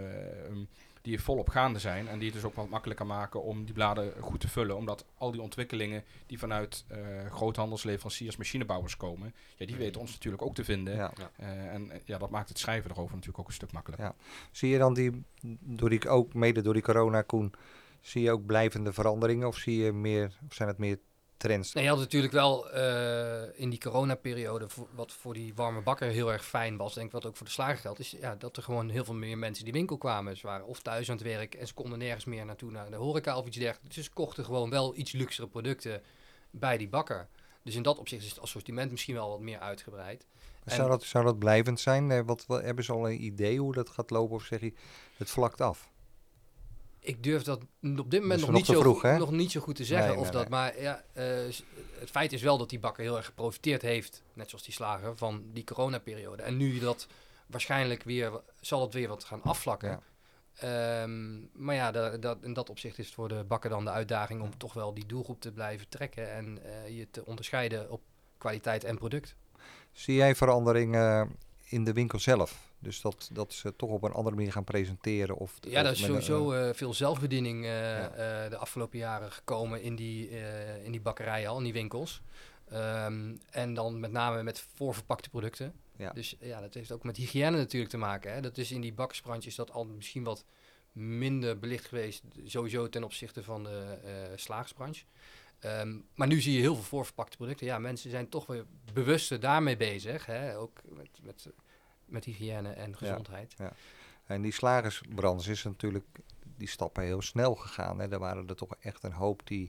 [1.07, 4.13] die volop gaande zijn en die het dus ook wat makkelijker maken om die bladen
[4.21, 4.77] goed te vullen.
[4.77, 6.99] Omdat al die ontwikkelingen die vanuit eh
[7.31, 10.97] groothandels, leveranciers, machinebouwers komen, ja, die weten ons natuurlijk ook te vinden.
[10.97, 11.13] Ja.
[11.37, 14.07] Eh, en eh, ja, dat maakt het schrijven erover natuurlijk ook een stuk makkelijker.
[14.07, 14.15] Ja.
[14.51, 15.25] Zie je dan die,
[15.61, 17.53] door die, ook mede door die corona, Koen,
[18.01, 19.47] zie je ook blijvende veranderingen?
[19.47, 20.99] Of zie je meer, of zijn het meer
[21.37, 21.73] trends.
[21.73, 26.33] Nee, je had natuurlijk wel eh, in die coronaperiode, wat voor die warme bakker heel
[26.33, 28.63] erg fijn was, denk ik wat ook voor de slager geldt, is ja, dat er
[28.63, 30.37] gewoon heel veel meer mensen die winkel kwamen.
[30.37, 32.97] Ze waren of thuis aan het werk en ze konden nergens meer naartoe naar de
[32.97, 33.95] horeca of iets dergelijks.
[33.97, 36.03] Dus ze kochten gewoon wel iets luxere producten
[36.51, 37.29] bij die bakker.
[37.63, 40.27] Dus in dat opzicht is het assortiment misschien wel wat meer uitgebreid.
[40.65, 42.11] Zou En- dat, zou dat blijvend zijn?
[42.11, 44.35] Eh, Wat, wat, hebben ze al een idee hoe dat gaat lopen?
[44.37, 44.73] Of zeg je,
[45.17, 45.89] het vlakt af?
[47.07, 47.61] Ik durf dat
[47.99, 50.09] op dit moment nog, niet zo, vroeg, goed- nog niet zo goed te zeggen.
[50.09, 50.51] Nee, of nee, dat, nee.
[50.51, 51.25] Maar ja, eh,
[51.99, 55.17] het feit is wel dat die bakker heel erg geprofiteerd heeft, net zoals die slager,
[55.17, 56.43] van die coronaperiode.
[56.43, 57.07] En nu dat
[57.47, 59.89] waarschijnlijk weer, zal het weer wat gaan afvlakken.
[59.89, 60.01] Ja.
[61.03, 63.91] Ehm, maar ja, da- dat, in dat opzicht is het voor de bakker dan de
[63.91, 68.01] uitdaging om toch wel die doelgroep te blijven trekken en eh, je te onderscheiden op
[68.39, 69.35] kwaliteit en product.
[69.93, 71.23] Zie jij verandering eh,
[71.65, 72.66] in de winkel zelf?
[72.79, 75.37] Dus dat, dat ze toch op een andere manier gaan presenteren?
[75.37, 78.11] Of, Ja, er is een- sowieso eh, veel zelfbediening eh, Ja.
[78.11, 80.29] eh, de afgelopen jaren gekomen in die,
[80.85, 82.23] in die bakkerijen al, in die winkels.
[82.71, 85.73] Ehm, en dan met name met voorverpakte producten.
[85.97, 86.11] Ja.
[86.13, 88.33] Dus ja, dat heeft ook met hygiëne natuurlijk te maken.
[88.33, 88.41] Hè.
[88.41, 90.45] Dat is in die bakkersbranche is dat al misschien wat
[90.93, 95.05] minder belicht geweest, sowieso ten opzichte van de slagersbranche.
[95.59, 97.67] Ehm, maar nu zie je heel veel voorverpakte producten.
[97.67, 100.27] Ja, mensen zijn toch weer bewuster daarmee bezig.
[100.27, 100.59] Hè.
[100.59, 101.49] Ook met, met,
[102.07, 103.57] met hygiëne en gezondheid.
[104.27, 106.07] En die slagersbranche is natuurlijk
[106.57, 107.99] die stappen heel snel gegaan.
[107.99, 108.09] Hè.
[108.09, 109.69] Er waren er toch echt een hoop die,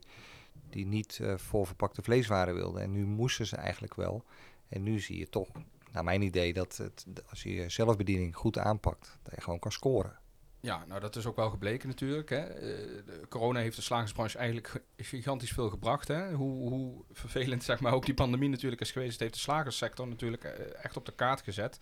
[0.70, 2.82] die niet eh voorverpakte vleeswaren wilden.
[2.82, 4.24] En nu moesten ze eigenlijk wel.
[4.70, 5.50] En nu zie je toch,
[5.92, 9.72] naar mijn idee, dat het, als je je zelfbediening goed aanpakt, dat je gewoon kan
[9.72, 10.20] scoren.
[10.68, 12.30] Ja, nou dat is ook wel gebleken natuurlijk.
[12.30, 12.40] Hè.
[12.40, 16.08] Eh, corona heeft de slagersbranche eigenlijk ge- gigantisch veel gebracht.
[16.08, 16.34] Hè.
[16.34, 20.44] Hoe, hoe vervelend zeg maar, ook die pandemie natuurlijk is geweest, heeft de slagersector natuurlijk
[20.44, 21.80] eh, echt op de kaart gezet.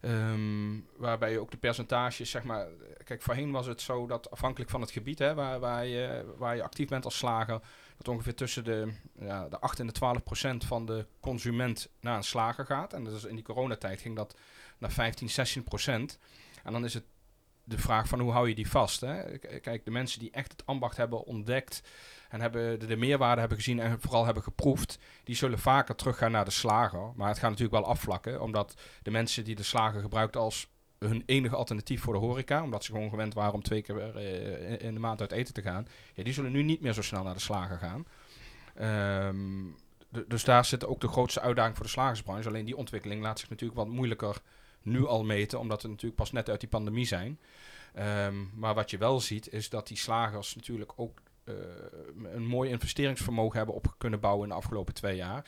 [0.00, 2.66] Ehm, waarbij je ook de percentages, zeg maar...
[3.04, 6.56] Kijk, voorheen was het zo dat afhankelijk van het gebied hè, waar, waar, je, waar
[6.56, 7.60] je actief bent als slager...
[7.96, 12.16] dat ongeveer tussen de, ja, de 8 en de 12 procent van de consument naar
[12.16, 12.92] een slager gaat.
[12.92, 14.36] En dat in die coronatijd ging dat
[14.78, 16.18] naar 15, 16 procent.
[16.64, 17.04] En dan is het
[17.72, 19.00] de vraag van hoe hou je die vast.
[19.00, 19.38] Hè?
[19.38, 21.82] Kijk, de mensen die echt het ambacht hebben ontdekt
[22.28, 26.30] en hebben de, de meerwaarde hebben gezien en vooral hebben geproefd, die zullen vaker teruggaan
[26.32, 27.12] naar de slager.
[27.16, 31.22] Maar het gaat natuurlijk wel afvlakken, omdat de mensen die de slager gebruikt als hun
[31.26, 34.94] enige alternatief voor de horeca, omdat ze gewoon gewend waren om twee keer eh, in-
[34.94, 37.34] de maand uit eten te gaan, ja, die zullen nu niet meer zo snel naar
[37.34, 38.06] de slager gaan.
[38.74, 39.64] Ehm,
[40.28, 42.48] dus daar zit ook de grootste uitdaging voor de slagersbranche.
[42.48, 44.40] Alleen die ontwikkeling laat zich natuurlijk wat moeilijker
[44.84, 47.40] nu al meten, omdat we natuurlijk pas net uit die pandemie zijn.
[47.94, 51.54] Ehm, maar wat je wel ziet, is dat die slagers natuurlijk ook eh,
[52.32, 55.44] een mooi investeringsvermogen hebben op kunnen bouwen in de afgelopen twee jaar.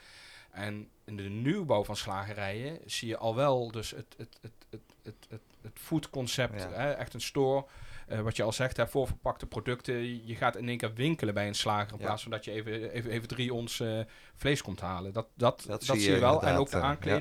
[0.50, 4.80] En in de nieuwbouw van slagerijen zie je al wel dus het, het, het, het,
[5.02, 6.70] het, het, het foodconcept, Ja.
[6.70, 7.64] hè, echt een store.
[8.08, 10.26] eh, wat je al zegt, hè, voorverpakte producten.
[10.26, 12.04] Je gaat in één keer winkelen bij een slager in Ja.
[12.04, 14.00] plaats van dat je even, even, even drie ons eh,
[14.34, 15.12] vlees komt halen.
[15.12, 16.42] Dat, dat, dat, zie zie je wel.
[16.42, 17.20] En ook de ja.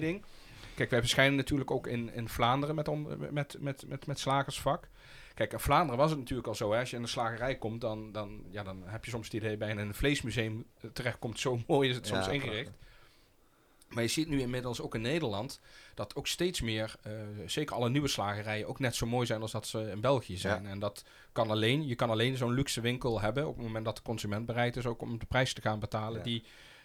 [0.75, 2.89] Kijk, wij verschijnen natuurlijk ook in, in Vlaanderen met,
[3.31, 4.87] met, met, met, met slagersvak.
[5.33, 6.71] Kijk, in Vlaanderen was het natuurlijk al zo.
[6.71, 9.33] Hè, als je in de slagerij komt, dan, dan, ja, dan heb je soms het
[9.33, 11.39] idee bij een vleesmuseum eh, terechtkomt.
[11.39, 12.71] Zo mooi is het soms Ja, ingericht.
[13.87, 15.59] Maar je ziet nu inmiddels ook in Nederland
[15.93, 17.11] dat ook steeds meer, eh,
[17.45, 20.65] zeker alle nieuwe slagerijen, ook net zo mooi zijn als dat ze in België zijn.
[20.65, 23.95] En dat kan alleen, je kan alleen zo'n luxe winkel hebben op het moment dat
[23.95, 26.23] de consument bereid is ook om de prijs te gaan betalen Ja.
[26.23, 26.43] die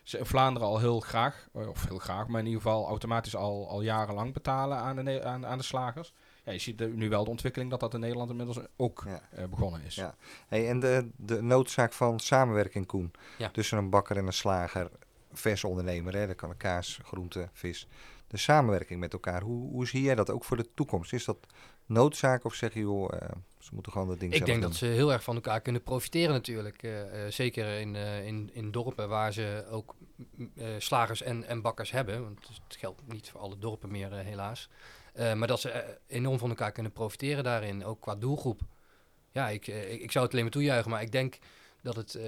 [0.09, 3.37] ze in Vlaanderen al heel graag, eh, of heel graag, maar in ieder geval automatisch
[3.37, 6.13] al, al jarenlang betalen aan de, aan, aan de slagers.
[6.45, 9.21] Ja, je ziet nu wel de ontwikkeling dat dat in Nederland inmiddels ook Ja.
[9.31, 9.95] eh, begonnen is.
[9.95, 10.15] Ja.
[10.47, 13.51] Hey, en de, de noodzaak van samenwerking, Koen, Ja.
[13.51, 14.91] tussen een bakker en een slager,
[15.33, 17.89] vers ondernemer, hè, dat kan een kaas, groente, vis.
[18.27, 21.13] De samenwerking met elkaar, hoe, hoe zie jij dat ook voor de toekomst?
[21.13, 21.39] Is dat
[21.87, 23.29] noodzaak of zeg je, joh, eh,
[23.69, 24.71] ze moeten gewoon dat ding Ik denk doen?
[24.71, 26.83] dat ze heel erg van elkaar kunnen profiteren natuurlijk.
[26.83, 31.45] Eh, eh, zeker in, eh, in, in dorpen waar ze ook mm, eh, slagers en,
[31.45, 32.23] en bakkers hebben.
[32.23, 34.69] Want het geldt niet voor alle dorpen meer helaas.
[35.15, 38.61] Maar dat ze enorm van elkaar kunnen profiteren daarin, ook qua doelgroep.
[39.33, 41.39] Ja, ik, ik, zou het alleen maar toejuichen, maar ik denk
[41.83, 42.19] dat het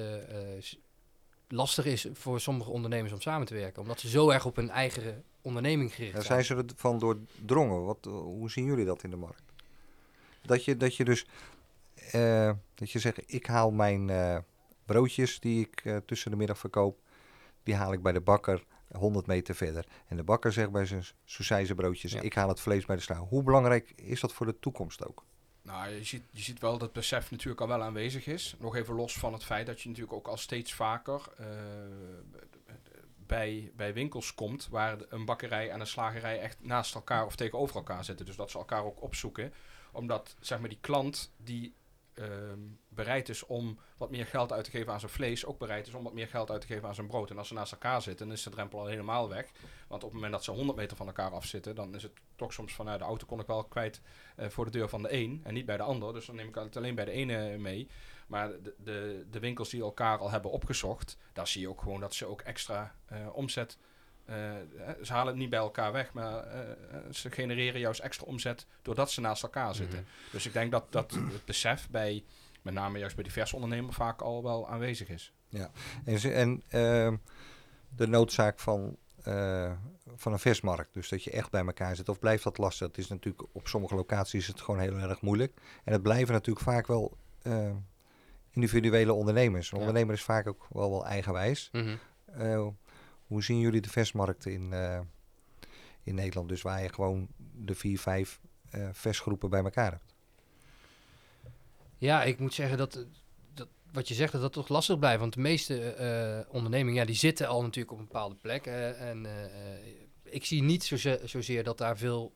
[1.49, 3.83] lastig is voor sommige ondernemers om samen te werken.
[3.83, 6.25] Omdat ze zo erg op hun eigen onderneming gericht zijn.
[6.25, 7.85] zijn ze ervan doordrongen.
[7.85, 9.51] Wat, hoe zien jullie dat in de markt?
[10.43, 11.27] Dat je, dat je dus,
[12.11, 14.39] eh, dat je zegt, ik haal mijn eh,
[14.85, 17.01] broodjes die ik eh, tussen de middag verkoop,
[17.63, 19.87] die haal ik bij de bakker 100 meter verder.
[20.07, 22.21] En de bakker zegt bij zijn Soesijze broodjes, Ja.
[22.21, 23.25] ik haal het vlees bij de slager.
[23.25, 25.25] Hoe belangrijk is dat voor de toekomst ook?
[25.63, 28.55] Nou, je ziet, je ziet wel dat het besef natuurlijk al wel aanwezig is.
[28.59, 31.47] Nog even los van het feit dat je natuurlijk ook al steeds vaker eh,
[33.27, 37.77] bij, bij winkels komt waar een bakkerij en een slagerij echt naast elkaar of tegenover
[37.77, 38.27] elkaar zitten.
[38.27, 39.53] Dus dat ze elkaar ook opzoeken.
[39.93, 41.75] Omdat zeg maar die klant die
[42.15, 45.87] ehm, bereid is om wat meer geld uit te geven aan zijn vlees, ook bereid
[45.87, 47.31] is om wat meer geld uit te geven aan zijn brood.
[47.31, 49.51] En als ze naast elkaar zitten, dan is de drempel al helemaal weg.
[49.89, 52.53] Want op het moment dat ze 100 meter van elkaar afzitten, dan is het toch
[52.53, 54.01] soms van, nou, de auto kon ik wel kwijt
[54.37, 56.13] eh, voor de deur van de een en niet bij de ander.
[56.13, 57.89] Dus dan neem ik het alleen bij de ene mee.
[58.27, 62.01] Maar de, de, de winkels die elkaar al hebben opgezocht, daar zie je ook gewoon
[62.01, 63.90] dat ze ook extra eh, omzet eh,
[65.03, 66.67] ze halen het niet bij elkaar weg, maar eh, eh,
[67.13, 69.99] ze genereren juist extra omzet doordat ze naast elkaar zitten.
[70.01, 70.09] Mhm.
[70.33, 72.25] Dus ik denk dat, dat het besef bij,
[72.63, 75.33] met name juist bij diverse ondernemers, vaak al wel aanwezig is.
[76.05, 77.17] En, ze- en ehm,
[77.97, 79.73] de noodzaak van, eh,
[80.17, 80.95] van een versmarkt.
[80.95, 82.09] Dus dat je echt bij elkaar zit.
[82.09, 82.87] Of blijft dat lastig?
[82.87, 85.53] Het is natuurlijk op sommige locaties is het gewoon heel erg moeilijk.
[85.85, 87.71] En het blijven natuurlijk vaak wel eh,
[88.51, 89.71] individuele ondernemers.
[89.73, 89.85] Een Ja.
[89.87, 91.69] ondernemer is vaak ook wel, wel eigenwijs.
[91.73, 91.97] Mhm.
[92.25, 92.67] Eh,
[93.31, 95.01] hoe zien jullie de versmarkt in, eh,
[96.03, 96.49] in Nederland?
[96.49, 98.41] Dus waar je gewoon de vier, vijf
[98.71, 100.15] eh, versgroepen bij elkaar hebt.
[101.99, 103.07] Ja, ik moet zeggen dat,
[103.55, 105.21] dat wat je zegt, dat dat toch lastig blijft.
[105.21, 108.67] Want de meeste eh, ondernemingen, ja, die zitten al natuurlijk op een bepaalde plek.
[108.67, 109.27] en
[110.23, 112.35] ik zie niet zoze- zozeer dat daar veel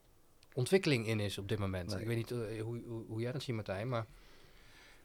[0.53, 1.91] ontwikkeling in is op dit moment.
[1.91, 2.01] Nee.
[2.01, 4.07] Ik weet niet hoe, hoe, hoe jij dat ziet, Martijn, maar...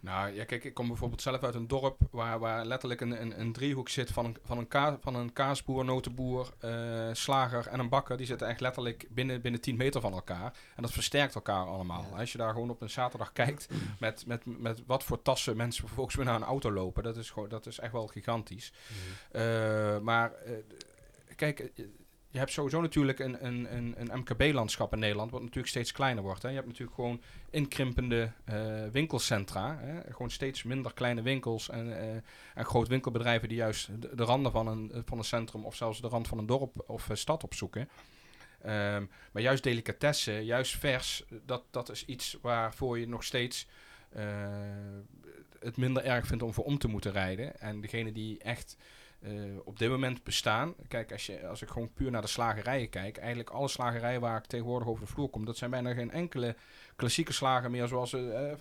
[0.01, 3.39] Nou ja, kijk, ik kom bijvoorbeeld zelf uit een dorp waar, waar letterlijk een, een,
[3.39, 7.79] een driehoek zit van een, van een, ka van een kaasboer, notenboer, eh, slager en
[7.79, 8.17] een bakker.
[8.17, 10.53] Die zitten echt letterlijk binnen, binnen 10 meter van elkaar.
[10.75, 12.05] En dat versterkt elkaar allemaal.
[12.11, 12.17] Ja.
[12.17, 13.67] Als je daar gewoon op een zaterdag kijkt
[13.99, 17.29] met, met, met wat voor tassen mensen vervolgens weer naar een auto lopen, dat is,
[17.29, 18.73] gewoon, dat is echt wel gigantisch.
[19.31, 20.53] Eh, maar eh,
[21.35, 21.71] kijk,
[22.31, 26.23] je hebt sowieso natuurlijk een, een, een, een MKB-landschap in Nederland, wat natuurlijk steeds kleiner
[26.23, 26.41] wordt.
[26.41, 26.49] Hè.
[26.49, 29.77] Je hebt natuurlijk gewoon inkrimpende eh, winkelcentra.
[29.79, 30.11] Hè.
[30.11, 32.15] Gewoon steeds minder kleine winkels en, eh,
[32.55, 36.01] en groot winkelbedrijven die juist de, de randen van een, van een centrum of zelfs
[36.01, 37.89] de rand van een dorp of eh, stad opzoeken.
[38.61, 43.67] Ehm, maar juist delicatessen, juist vers, dat, dat is iets waarvoor je nog steeds
[45.59, 47.59] het minder erg vindt om voor om te moeten rijden.
[47.59, 48.77] En degene die echt
[49.21, 49.31] eh,
[49.63, 50.73] op dit moment bestaan.
[50.87, 54.37] Kijk, als, je, als ik gewoon puur naar de slagerijen kijk, eigenlijk alle slagerijen waar
[54.37, 56.55] ik tegenwoordig over de vloer kom, dat zijn bijna geen enkele
[56.95, 58.55] klassieke slager meer zoals Nee.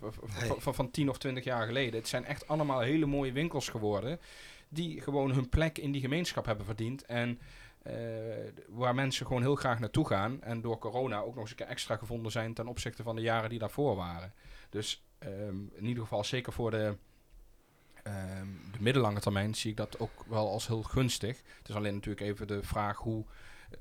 [0.59, 2.01] van, van 10 of 20 jaar geleden.
[2.01, 4.21] Het zijn echt allemaal hele mooie winkels geworden,
[4.69, 7.05] die gewoon hun plek in die gemeenschap hebben verdiend.
[7.05, 7.39] En
[8.69, 10.43] waar mensen gewoon heel graag naartoe gaan.
[10.43, 13.23] En door corona ook nog eens een keer extra gevonden zijn ten opzichte van de
[13.23, 14.33] jaren die daarvoor waren.
[14.71, 16.97] Dus ehm, in ieder geval zeker voor de,
[18.03, 18.47] ehm,
[18.79, 21.37] de middellange termijn zie ik dat ook wel als heel gunstig.
[21.59, 23.25] Het is alleen natuurlijk even de vraag hoe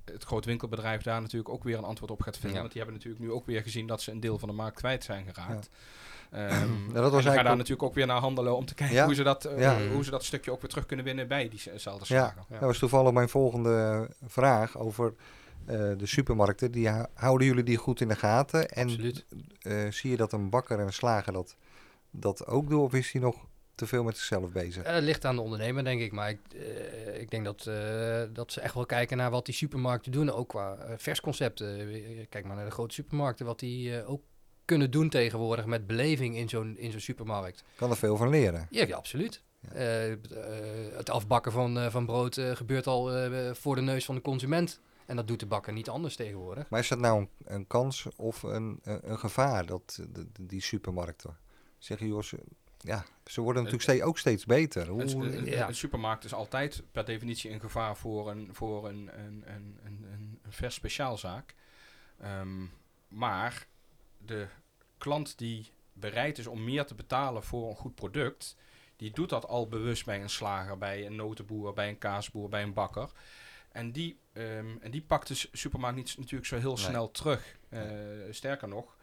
[0.05, 2.51] het groot winkelbedrijf daar natuurlijk ook weer een antwoord op gaat vinden.
[2.53, 2.59] Ja.
[2.59, 4.77] Want die hebben natuurlijk nu ook weer gezien dat ze een deel van de markt
[4.77, 5.69] kwijt zijn geraakt.
[6.31, 6.43] Ehm,
[6.93, 8.73] Ja, dat was en die gaan daar ook- natuurlijk ook weer naar handelen om te
[8.73, 11.49] kijken hoe, ze dat, eh, hoe ze dat stukje ook weer terug kunnen winnen bij
[11.49, 12.41] diezelfde Ja, slager.
[12.49, 12.53] Ja.
[12.59, 15.13] dat was toevallig mijn volgende vraag over
[15.65, 16.71] eh, de supermarkten.
[16.71, 18.69] Die hou- houden jullie die goed in de gaten?
[18.69, 18.89] En
[19.61, 21.55] eh, zie je dat een bakker en een slager dat,
[22.11, 22.81] dat ook doen?
[22.81, 23.35] Of is hij nog
[23.77, 24.83] te veel met zichzelf bezig?
[24.83, 26.11] Eh, Het ligt aan de ondernemer, denk ik.
[26.11, 29.55] Maar ik, eh, ik denk dat, eh, dat ze echt wel kijken naar wat die
[29.55, 30.31] supermarkten doen.
[30.31, 31.79] Ook qua eh, versconcepten.
[31.93, 33.45] Eh, Kijk maar naar de grote supermarkten.
[33.45, 34.21] Wat die eh, ook
[34.65, 37.63] kunnen doen tegenwoordig met beleving in zo'n in zo'n supermarkt.
[37.75, 38.67] Kan er veel van leren.
[38.69, 39.41] Ja, ja, absoluut.
[39.59, 39.69] Ja.
[39.71, 40.17] Eh, eh,
[40.93, 44.21] het afbakken van, eh, van brood eh, gebeurt al eh, voor de neus van de
[44.21, 44.79] consument.
[45.05, 46.69] En dat doet de bakker niet anders tegenwoordig.
[46.69, 50.61] Maar is dat nou een, een kans of een, een, een gevaar, dat, de- die
[50.61, 51.37] supermarkten?
[51.77, 52.23] Zeggen joh,
[52.87, 54.87] ja, ze worden natuurlijk steeds, ook steeds beter.
[54.87, 55.67] Hoe, Een, een- ja.
[55.67, 60.05] een supermarkt is altijd per definitie een gevaar voor een, voor een, een, een, een,
[60.11, 61.55] een, een vers speciaalzaak.
[62.19, 62.65] Ehm,
[63.07, 63.67] maar
[64.17, 64.47] de
[64.97, 68.55] klant die bereid is om meer te betalen voor een goed product,
[68.95, 72.63] die doet dat al bewust bij een slager, bij een notenboer, bij een kaasboer, bij
[72.63, 73.11] een bakker.
[73.71, 76.83] En die, ehm, en die pakt de supermarkt niet natuurlijk zo heel Nee.
[76.85, 77.57] snel terug.
[77.69, 77.81] Eh,
[78.31, 78.96] sterker nog,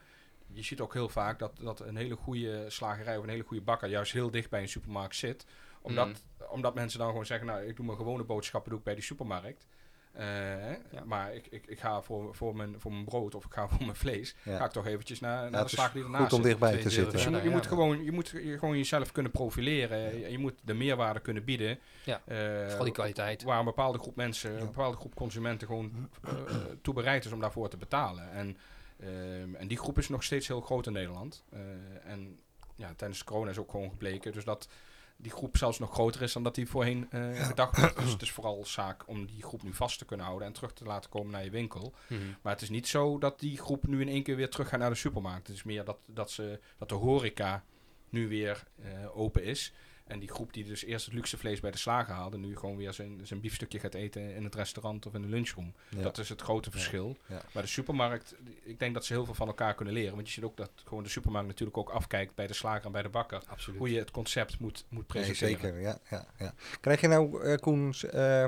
[0.53, 3.63] je ziet ook heel vaak dat, dat een hele goede slagerij of een hele goede
[3.63, 5.47] bakker juist heel dicht bij een supermarkt zit.
[5.83, 6.47] Omdat, Mm.
[6.49, 9.03] omdat mensen dan gewoon zeggen, nou, ik doe mijn gewone boodschappen doe ik bij die
[9.05, 9.67] supermarkt.
[10.13, 11.05] Eh, Ja.
[11.05, 13.85] Maar ik, ik, ik ga voor, voor, mijn, voor mijn brood of ik ga voor
[13.85, 14.57] mijn vlees, Ja.
[14.57, 16.43] ga ik toch eventjes naar, naar Ja, de het is slager die ernaast goed om
[16.43, 17.13] dichtbij te zitten.
[17.13, 17.55] Dus je, Ja, moet, je ja.
[17.55, 20.19] moet gewoon, je moet je gewoon jezelf kunnen profileren.
[20.19, 21.79] Je, je moet de meerwaarde kunnen bieden.
[22.05, 23.43] Ja, Eh, Vooral die kwaliteit.
[23.43, 24.59] Waar een bepaalde groep mensen, Ja.
[24.59, 26.35] een bepaalde groep consumenten gewoon eh,
[26.83, 28.33] toe bereid is om daarvoor te betalen.
[28.33, 28.57] En,
[29.05, 31.45] ehm, en die groep is nog steeds heel groot in Nederland.
[31.51, 31.61] Eh,
[32.05, 32.39] en
[32.77, 34.33] ja, tijdens corona is ook gewoon gebleken.
[34.33, 34.69] Dus dat
[35.17, 37.45] die groep zelfs nog groter is dan dat die voorheen eh, Ja.
[37.45, 37.97] gedacht werd.
[37.97, 40.73] Dus het is vooral zaak om die groep nu vast te kunnen houden en terug
[40.73, 41.95] te laten komen naar je winkel.
[42.09, 42.21] Mhm.
[42.43, 44.81] Maar het is niet zo dat die groep nu in één keer weer terug gaat
[44.81, 45.47] naar de supermarkt.
[45.47, 47.65] Het is meer dat, dat, ze, dat de horeca
[48.09, 49.73] nu weer eh, open is.
[50.05, 52.77] En die groep die dus eerst het luxe vlees bij de slager haalde, nu gewoon
[52.77, 55.75] weer zijn, zijn biefstukje gaat eten in het restaurant of in de lunchroom.
[55.89, 56.03] Ja.
[56.03, 57.17] Dat is het grote verschil.
[57.29, 57.43] ja.
[57.53, 60.15] Maar de supermarkt, ik denk dat ze heel veel van elkaar kunnen leren.
[60.15, 62.93] Want je ziet ook dat gewoon de supermarkt natuurlijk ook afkijkt bij de slager en
[62.93, 63.43] bij de bakker.
[63.47, 63.79] Absoluut.
[63.79, 65.61] Hoe je het concept moet, moet Nee, presenteren.
[65.61, 66.55] zeker, ja, ja, ja.
[66.81, 68.47] Krijg je nou, eh Koen, eh,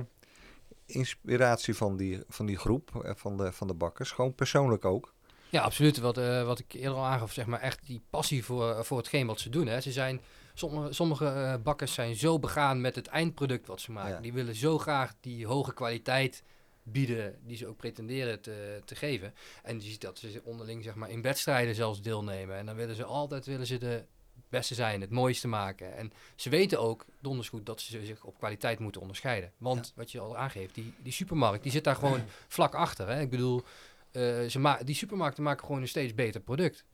[0.86, 4.10] inspiratie van die, van die groep, eh, van, de, van de bakkers?
[4.10, 5.14] Gewoon persoonlijk ook?
[5.48, 5.98] Ja, absoluut.
[5.98, 9.26] Wat, eh, wat ik eerder al aangaf, zeg maar echt die passie voor, voor hetgeen
[9.26, 9.66] wat ze doen.
[9.66, 9.80] Hè.
[9.80, 10.20] Ze zijn,
[10.58, 14.14] sommige sommige eh, bakkers zijn zo begaan met het eindproduct wat ze maken.
[14.14, 14.20] Ja.
[14.20, 16.42] Die willen zo graag die hoge kwaliteit
[16.82, 19.34] bieden die ze ook pretenderen te, te geven.
[19.62, 22.56] En je ziet dat ze onderling zeg maar, in wedstrijden zelfs deelnemen.
[22.56, 24.04] En dan willen ze altijd willen ze de
[24.48, 25.96] beste zijn, het mooiste maken.
[25.96, 29.52] En ze weten ook donders goed dat ze zich op kwaliteit moeten onderscheiden.
[29.58, 33.08] Want wat je al aangeeft, die, die supermarkt die zit daar gewoon vlak achter.
[33.08, 33.20] Hè?
[33.20, 33.62] Ik bedoel,
[34.10, 36.84] eh, ze ma die supermarkten maken gewoon een steeds beter product.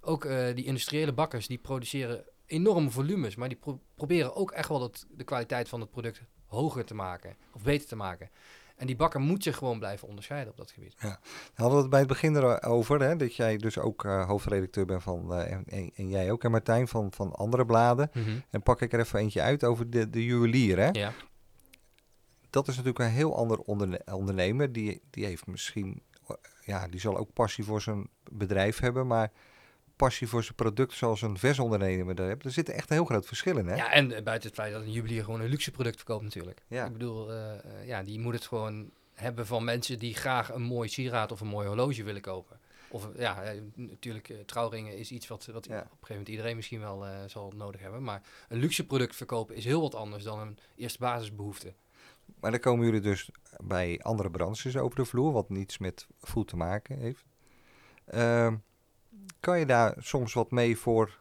[0.00, 4.68] Ook eh, die industriële bakkers die produceren enorme volumes, maar die pro- proberen ook echt
[4.68, 8.30] wel het, de kwaliteit van het product hoger te maken of beter te maken.
[8.76, 10.94] En die bakker moet zich gewoon blijven onderscheiden op dat gebied.
[11.54, 15.02] We hadden het bij het begin erover, hè, dat jij dus ook eh, hoofdredacteur bent
[15.02, 18.10] van, eh, en, en, en jij ook, en Martijn, van, van andere bladen.
[18.50, 20.78] En pak ik er even eentje uit over de, de juwelier.
[20.78, 20.88] Hè?
[20.92, 21.12] Ja.
[22.50, 24.72] Dat is natuurlijk een heel ander onderne- ondernemer.
[24.72, 26.02] Die, die heeft misschien,
[26.64, 29.32] ja, die zal ook passie voor zijn bedrijf hebben, maar
[30.00, 32.44] passie voor zijn product zoals een versondernemer daar heeft.
[32.44, 33.74] Er zit echt een heel groot verschil in, hè?
[33.74, 36.62] Ja, en eh, buiten het feit dat een juwelier gewoon een luxe product verkoopt natuurlijk.
[36.66, 36.84] Ja.
[36.86, 40.62] Ik bedoel, eh, eh, ja, die moet het gewoon hebben van mensen die graag een
[40.62, 42.58] mooi sieraad of een mooi horloge willen kopen.
[42.88, 43.42] Of ja,
[43.74, 45.76] natuurlijk, trouwringen is iets wat, wat Ja.
[45.76, 48.02] op een gegeven moment iedereen misschien wel zal nodig hebben.
[48.02, 51.74] Maar een luxe product verkopen is heel wat anders dan een eerste basisbehoefte.
[52.40, 53.30] Maar dan komen jullie dus
[53.62, 57.24] bij andere branches over de vloer, wat niets met food te maken heeft.
[58.04, 58.56] Ehm,
[59.40, 61.18] kan je daar soms wat mee voor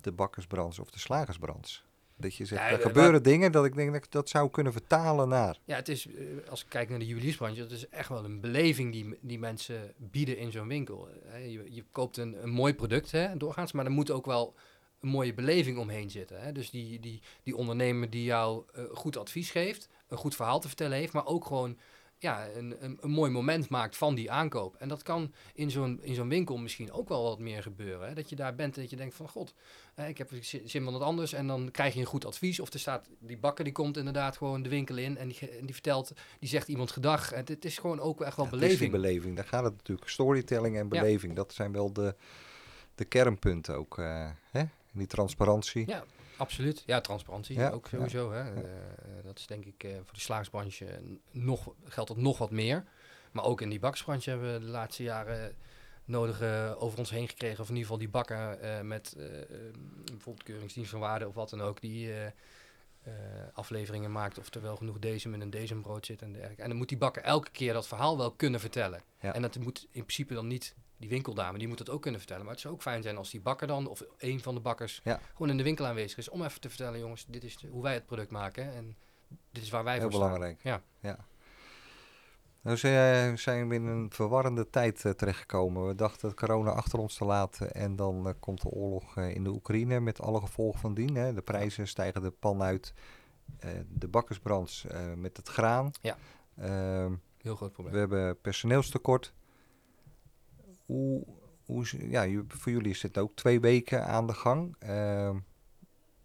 [0.00, 1.80] de bakkersbranche of de slagersbranche?
[2.16, 4.72] Dat je zegt, Ja, er gebeuren dingen dat ik denk dat ik dat zou kunnen
[4.72, 5.58] vertalen naar.
[5.64, 8.40] Ja, het is, eh, als ik kijk naar de juweliersbranche, dat is echt wel een
[8.40, 11.08] beleving die, die mensen bieden in zo'n winkel.
[11.32, 14.54] Je, je koopt een, een mooi product, hè, doorgaans, maar er moet ook wel
[15.00, 16.40] een mooie beleving omheen zitten.
[16.40, 16.52] Hè.
[16.52, 20.68] Dus die, die, die ondernemer die jou eh, goed advies geeft, een goed verhaal te
[20.68, 21.78] vertellen heeft, maar ook gewoon
[22.22, 24.76] ja, een, een, een mooi moment maakt van die aankoop.
[24.76, 28.08] En dat kan in zo'n, in zo'n winkel misschien ook wel wat meer gebeuren.
[28.08, 28.14] Hè.
[28.14, 29.54] Dat je daar bent en dat je denkt van, god,
[29.94, 31.32] hè, ik heb zi- zin van wat anders.
[31.32, 32.60] En dan krijg je een goed advies.
[32.60, 35.64] Of er staat, die bakker die komt inderdaad gewoon de winkel in en die, en
[35.66, 37.32] die vertelt, die zegt iemand gedag.
[37.32, 39.02] En het is gewoon ook echt wel Ja, het is die beleving.
[39.02, 40.08] beleving, daar gaat het natuurlijk.
[40.08, 40.88] Storytelling en Ja.
[41.00, 42.14] beleving, dat zijn wel de,
[42.94, 43.98] de kernpunten ook.
[43.98, 44.60] eh, hè?
[44.60, 45.88] En die transparantie.
[45.88, 46.04] Ja,
[46.40, 46.82] absoluut.
[46.86, 48.32] Ja, transparantie Ja, ook sowieso.
[48.32, 48.38] Hè.
[48.38, 48.54] ja.
[48.54, 48.64] Eh,
[49.24, 50.86] dat is denk ik eh, voor de slaagsbranche
[51.30, 52.84] nog, geldt dat nog wat meer.
[53.32, 55.56] Maar ook in die bakkersbranche hebben we de laatste jaren
[56.04, 57.60] nodige over ons heen gekregen.
[57.60, 59.46] Of in ieder geval die bakker eh, met eh, eh,
[60.04, 61.80] bijvoorbeeld keuringsdienst van waarde of wat dan ook.
[61.80, 62.26] Die eh,
[63.02, 63.12] eh,
[63.52, 66.62] afleveringen maakt of er wel genoeg deze in een bezembrood zit en dergelijke.
[66.62, 69.02] En dan moet die bakker elke keer dat verhaal wel kunnen vertellen.
[69.20, 69.34] Ja.
[69.34, 72.44] En dat moet in principe dan niet die winkeldame, die moet dat ook kunnen vertellen.
[72.44, 75.00] Maar het zou ook fijn zijn als die bakker dan, of een van de bakkers,
[75.04, 75.20] Ja.
[75.32, 76.28] gewoon in de winkel aanwezig is.
[76.28, 78.74] Om even te vertellen, jongens, dit is de- hoe wij het product maken.
[78.74, 78.96] En
[79.50, 80.24] dit is waar wij Heel voor staan.
[80.24, 80.60] belangrijk.
[80.62, 80.82] Ja.
[81.00, 81.18] ja.
[82.62, 85.86] Nou zijn, zijn we in een verwarrende tijd eh, terechtgekomen.
[85.86, 89.44] We dachten corona achter ons te laten en dan eh, komt de oorlog eh, in
[89.44, 91.14] de Oekraïne met alle gevolgen van dien.
[91.14, 91.34] Hè.
[91.34, 92.92] De prijzen stijgen de pan uit.
[93.58, 95.90] Eh, de bakkersbranche eh, met het graan.
[96.00, 96.16] Ja.
[96.56, 97.92] Ehm, Heel groot probleem.
[97.94, 99.32] we hebben personeelstekort.
[100.90, 101.24] Hoe,
[101.64, 104.76] hoe, ja, voor jullie is dit ook twee weken aan de gang.
[104.78, 105.38] Ehm,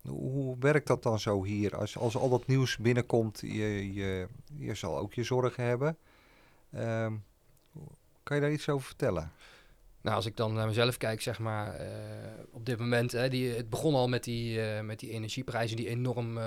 [0.02, 1.78] hoe, werkt dat dan zo hier?
[1.78, 5.98] Als, als al dat nieuws binnenkomt, je, je, je zal ook je zorgen hebben.
[6.72, 7.14] Ehm,
[8.24, 9.32] kan je daar iets over vertellen?
[10.02, 11.88] Nou, als ik dan naar mezelf kijk, zeg maar, eh,
[12.52, 15.88] op dit moment, hè, die, het begon al met die, eh, met die energieprijzen die
[15.88, 16.44] enorm eh,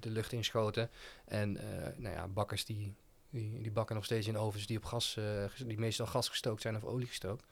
[0.00, 0.90] de lucht inschoten.
[1.24, 1.52] En
[1.96, 2.94] nou ja, bakkers die,
[3.32, 6.62] die, die bakken nog steeds in ovens die op gas, eh, die meestal gas gestookt
[6.62, 7.44] zijn of olie gestookt.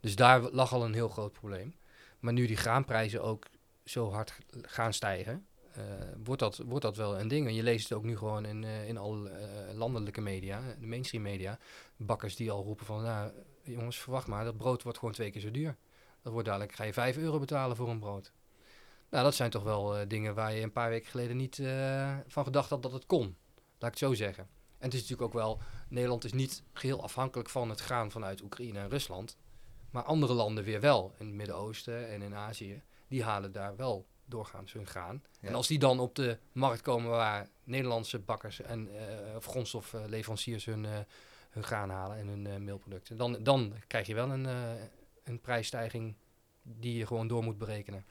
[0.00, 1.74] Dus daar lag al een heel groot probleem.
[2.18, 3.46] Maar nu die graanprijzen ook
[3.84, 5.82] zo hard gaan stijgen, eh,
[6.24, 7.46] wordt, dat, wordt dat wel een ding.
[7.46, 9.28] En je leest het ook nu gewoon in, eh, in al
[9.74, 11.58] landelijke media, de mainstream media.
[11.96, 13.32] Bakkers die al roepen van, nou,
[13.62, 15.76] jongens, verwacht maar, dat brood wordt gewoon twee keer zo duur.
[16.22, 18.32] Dat wordt dadelijk, ga je 5 euro betalen voor een brood.
[19.10, 21.62] Nou, dat zijn toch wel dingen waar je een paar weken geleden niet
[22.26, 23.36] van gedacht had dat het kon.
[23.78, 24.48] Laat ik het zo zeggen.
[24.78, 28.42] En het is natuurlijk ook wel, Nederland is niet geheel afhankelijk van het graan vanuit
[28.42, 29.36] Oekraïne en Rusland.
[29.90, 34.06] Maar andere landen weer wel, in het Midden-Oosten en in Azië, die halen daar wel
[34.24, 35.22] doorgaans hun graan.
[35.40, 35.48] Ja.
[35.48, 40.64] En als die dan op de markt komen waar Nederlandse bakkers en eh, of grondstofleveranciers
[40.64, 40.98] hun, eh,
[41.50, 44.48] hun graan halen en hun eh meelproducten, dan, dan krijg je wel een,
[45.24, 46.14] een prijsstijging
[46.62, 48.04] die je gewoon door moet berekenen.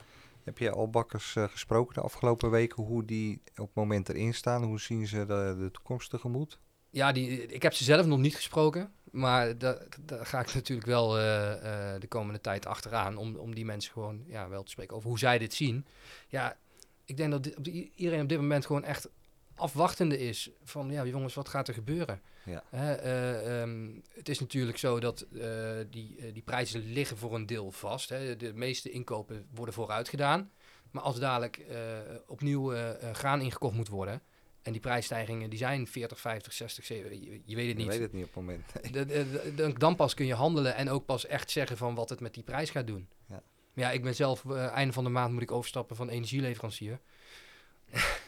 [0.47, 4.33] Heb je al bakkers eh, gesproken de afgelopen weken hoe die op het moment erin
[4.33, 4.63] staan?
[4.63, 6.59] Hoe zien ze de, de toekomst tegemoet?
[6.89, 8.91] Ja, die, ik heb ze zelf nog niet gesproken.
[9.11, 9.77] Maar daar
[10.09, 13.17] ga ik natuurlijk wel eh, eh, de komende tijd achteraan.
[13.17, 15.85] Om, om die mensen gewoon ja, wel te spreken over hoe zij dit zien.
[16.27, 16.57] Ja,
[17.05, 19.09] ik denk dat dit- iedereen op dit moment gewoon echt
[19.55, 20.49] afwachtende is.
[20.63, 22.21] Van ja, jongens, wat gaat er gebeuren?
[22.47, 22.63] Ja.
[22.69, 25.39] Hè, eh, ehm, het is natuurlijk zo dat eh,
[25.89, 28.09] die, eh, die prijzen liggen voor een deel vast.
[28.09, 28.35] Hè.
[28.35, 30.51] De meeste inkopen worden vooruit gedaan.
[30.91, 31.61] Maar als dadelijk
[32.27, 32.73] opnieuw
[33.13, 34.21] graan ingekocht moet worden...
[34.61, 37.87] en die prijsstijgingen die zijn 40, 50, 60, 70, je, je weet het niet.
[37.87, 38.63] weet het niet op het moment.
[38.81, 38.91] Nee.
[38.91, 42.09] De- de- de- dan- pas kun je handelen en ook pas echt zeggen van wat
[42.09, 43.07] het met die prijs gaat doen.
[43.29, 43.41] Ja.
[43.73, 46.99] Maar ja, ik ben zelf, einde van de maand moet ik overstappen van energieleverancier.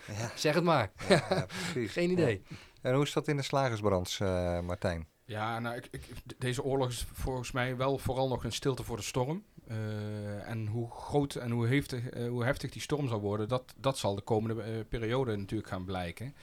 [0.07, 0.91] Ja, Zeg het maar.
[1.09, 1.45] ja.
[1.73, 2.41] Geen idee.
[2.81, 5.07] En hoe is dat in de slagersbranche, eh, Martijn?
[5.25, 8.83] Ja, nou, ik, ik, de- deze oorlog is volgens mij wel vooral nog een stilte
[8.83, 9.43] voor de storm.
[9.67, 13.73] Eh, en hoe groot en hoe heftig, eh, hoe heftig die storm zal worden, dat,
[13.77, 16.35] dat zal de komende periode natuurlijk gaan blijken.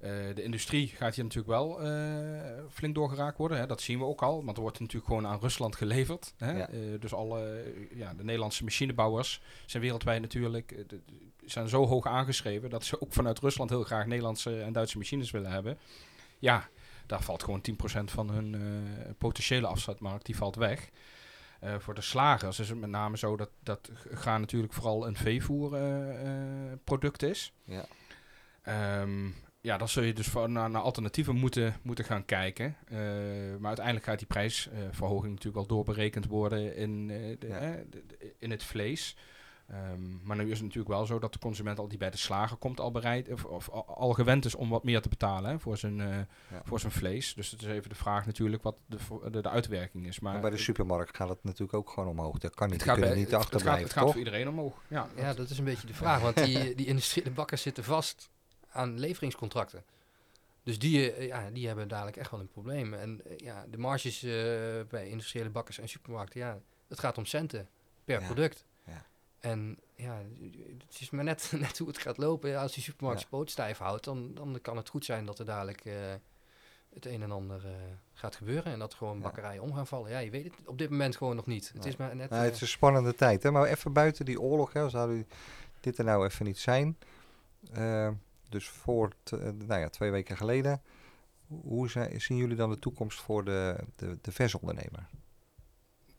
[0.00, 3.58] Eh, de industrie gaat hier natuurlijk wel eh, flink doorgeraakt worden.
[3.58, 3.66] Hè.
[3.66, 4.44] Dat zien we ook al.
[4.44, 6.34] Want er wordt natuurlijk gewoon aan Rusland geleverd.
[6.36, 6.58] Hè.
[6.58, 6.68] Ja.
[6.68, 11.00] Eh, dus alle ja, de Nederlandse machinebouwers zijn wereldwijd natuurlijk de-
[11.44, 15.30] zijn zo hoog aangeschreven dat ze ook vanuit Rusland heel graag Nederlandse en Duitse machines
[15.30, 15.78] willen hebben.
[16.38, 16.68] Ja,
[17.06, 18.56] daar valt gewoon 10% van hun
[19.18, 20.88] potentiële afzetmarkt, die valt weg.
[21.78, 27.22] Voor de slagers is het met name zo dat, dat graan natuurlijk vooral een veevoerproduct
[27.22, 27.52] is.
[27.64, 27.84] Ja.
[28.62, 29.28] Ehm,
[29.60, 32.76] ja, dan zul je dus voor, naar, naar alternatieven moeten, moeten gaan kijken.
[32.86, 32.96] Eh,
[33.58, 37.58] maar uiteindelijk gaat die prijsverhoging natuurlijk wel doorberekend worden in, eh, de, Ja.
[37.90, 39.16] de- de- in het vlees.
[39.68, 42.16] Ehm, maar nu is het natuurlijk wel zo dat de consument al die bij de
[42.16, 45.50] slager komt al bereid, of, of al- al gewend is om wat meer te betalen
[45.50, 46.62] hè, voor, zijn, eh, Ja.
[46.64, 47.34] voor zijn vlees.
[47.34, 48.96] Dus het is even de vraag natuurlijk wat de,
[49.30, 50.20] de, de uitwerking is.
[50.20, 52.38] Maar Maar bij de supermarkt gaat het natuurlijk ook gewoon omhoog.
[52.38, 52.76] Dat kan niet.
[52.76, 54.82] het Die gaat, bij, kunnen niet het, het gaat, achterblijven, het gaat voor iedereen omhoog.
[54.88, 56.20] Ja, Ja, dat is een beetje de vraag.
[56.20, 58.30] Want die, die industriële bakkers zitten vast
[58.78, 59.84] aan leveringscontracten.
[60.62, 62.94] Dus die, eh, ja, die hebben dadelijk echt wel een probleem.
[62.94, 64.30] En eh, ja, de marges eh,
[64.88, 66.58] bij industriële bakkers en supermarkten, ja,
[66.88, 67.68] het gaat om centen
[68.04, 68.64] per Ja, product.
[68.84, 69.04] ja.
[69.40, 70.22] En ja,
[70.86, 72.50] het is maar net, net hoe het gaat lopen.
[72.50, 75.38] Ja, als die supermarkt zijn poot stijf houdt, dan, dan kan het goed zijn dat
[75.38, 75.84] er dadelijk
[76.94, 77.62] het een en ander
[78.14, 78.72] gaat gebeuren.
[78.72, 80.10] En dat gewoon bakkerijen om gaan vallen.
[80.10, 81.70] Ja, je weet het op dit moment gewoon nog niet.
[81.74, 82.30] Het is maar net...
[82.30, 83.42] Nou, het is een spannende tijd.
[83.42, 83.50] Hè?
[83.50, 85.26] Maar even buiten die oorlog, hè, zou u
[85.80, 86.96] dit er nou even niet zijn.
[88.48, 90.82] Dus voor eh, nou ja, twee weken geleden.
[91.46, 95.06] Hoe zi- zien jullie dan de toekomst voor de, de, de versondernemer?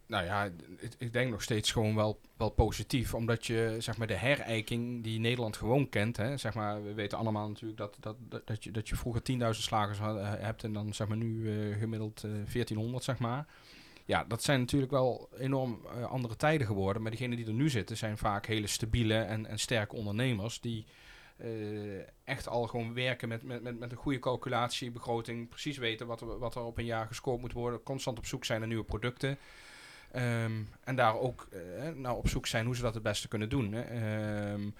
[0.06, 0.50] Nou ja,
[0.98, 3.14] ik, denk nog steeds gewoon wel, wel positief.
[3.14, 6.18] Omdat je zeg maar de herijking die Nederland gewoon kent.
[6.18, 8.16] Hè, zeg maar, we weten allemaal natuurlijk dat, dat,
[8.46, 10.64] dat, je, dat je vroeger 10.000 slagers had- eh, hebt.
[10.64, 13.48] En dan zeg maar nu eh, gemiddeld eh 1400 zeg maar.
[14.06, 17.02] Ja, dat zijn natuurlijk wel enorm andere tijden geworden.
[17.02, 20.62] Maar diegenen die er nu zitten zijn vaak hele stabiele en, en sterke ondernemers.
[20.62, 20.86] Die
[21.40, 25.50] eh, echt al gewoon werken met, met, met, met een goede calculatie, begroting.
[25.50, 27.84] Precies weten wat er, wat er op een jaar gescoord moet worden.
[27.84, 29.38] Constant op zoek zijn naar nieuwe producten.
[30.12, 33.50] Ehm, en daar ook eh, nou op zoek zijn hoe ze dat het beste kunnen
[33.50, 33.74] doen.
[33.74, 34.74] Ehm, eh,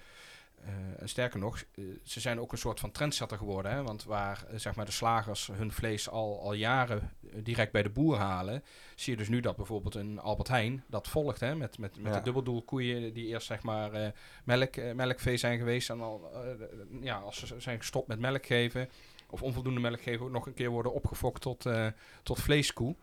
[0.98, 3.72] en sterker nog, eh, ze zijn ook een soort van trendsetter geworden.
[3.72, 3.82] Hè?
[3.82, 7.82] Want waar eh, zeg maar de slagers hun vlees al, al jaren eh, direct bij
[7.82, 11.40] de boer halen, zie je dus nu dat bijvoorbeeld een Albert Heijn dat volgt.
[11.40, 11.54] Hè?
[11.54, 12.18] Met, met, met Ja.
[12.18, 14.10] de dubbeldoelkoeien die eerst zeg maar eh,
[14.44, 15.90] melk, eh, melkvee zijn geweest.
[15.90, 18.88] En al, eh, ja, als ze zijn gestopt met melk geven,
[19.30, 21.86] of onvoldoende melk geven, ook nog een keer worden opgefokt tot, eh,
[22.22, 22.96] tot vleeskoe.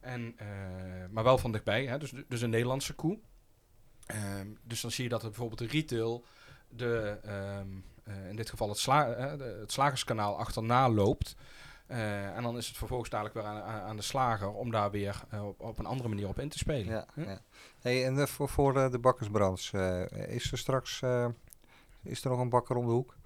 [0.00, 0.46] En, eh,
[1.10, 1.98] maar wel van dichtbij, hè?
[1.98, 3.18] Dus, dus een Nederlandse koe.
[4.06, 6.24] Ehm, dus dan zie je dat er bijvoorbeeld de retail,
[6.68, 7.66] de, ehm,
[8.04, 11.34] eh, in dit geval het, sla eh, de- het slagerskanaal achterna loopt.
[11.86, 15.22] Eh, en dan is het vervolgens dadelijk weer aan, aan de slager om daar weer
[15.42, 16.92] op, op een andere manier op in te spelen.
[16.94, 17.40] Ja, ja.
[17.80, 19.78] Hey, en voor, voor de bakkersbranche,
[20.10, 21.26] eh, is er straks eh,
[22.02, 23.16] is er nog een bakker om de hoek?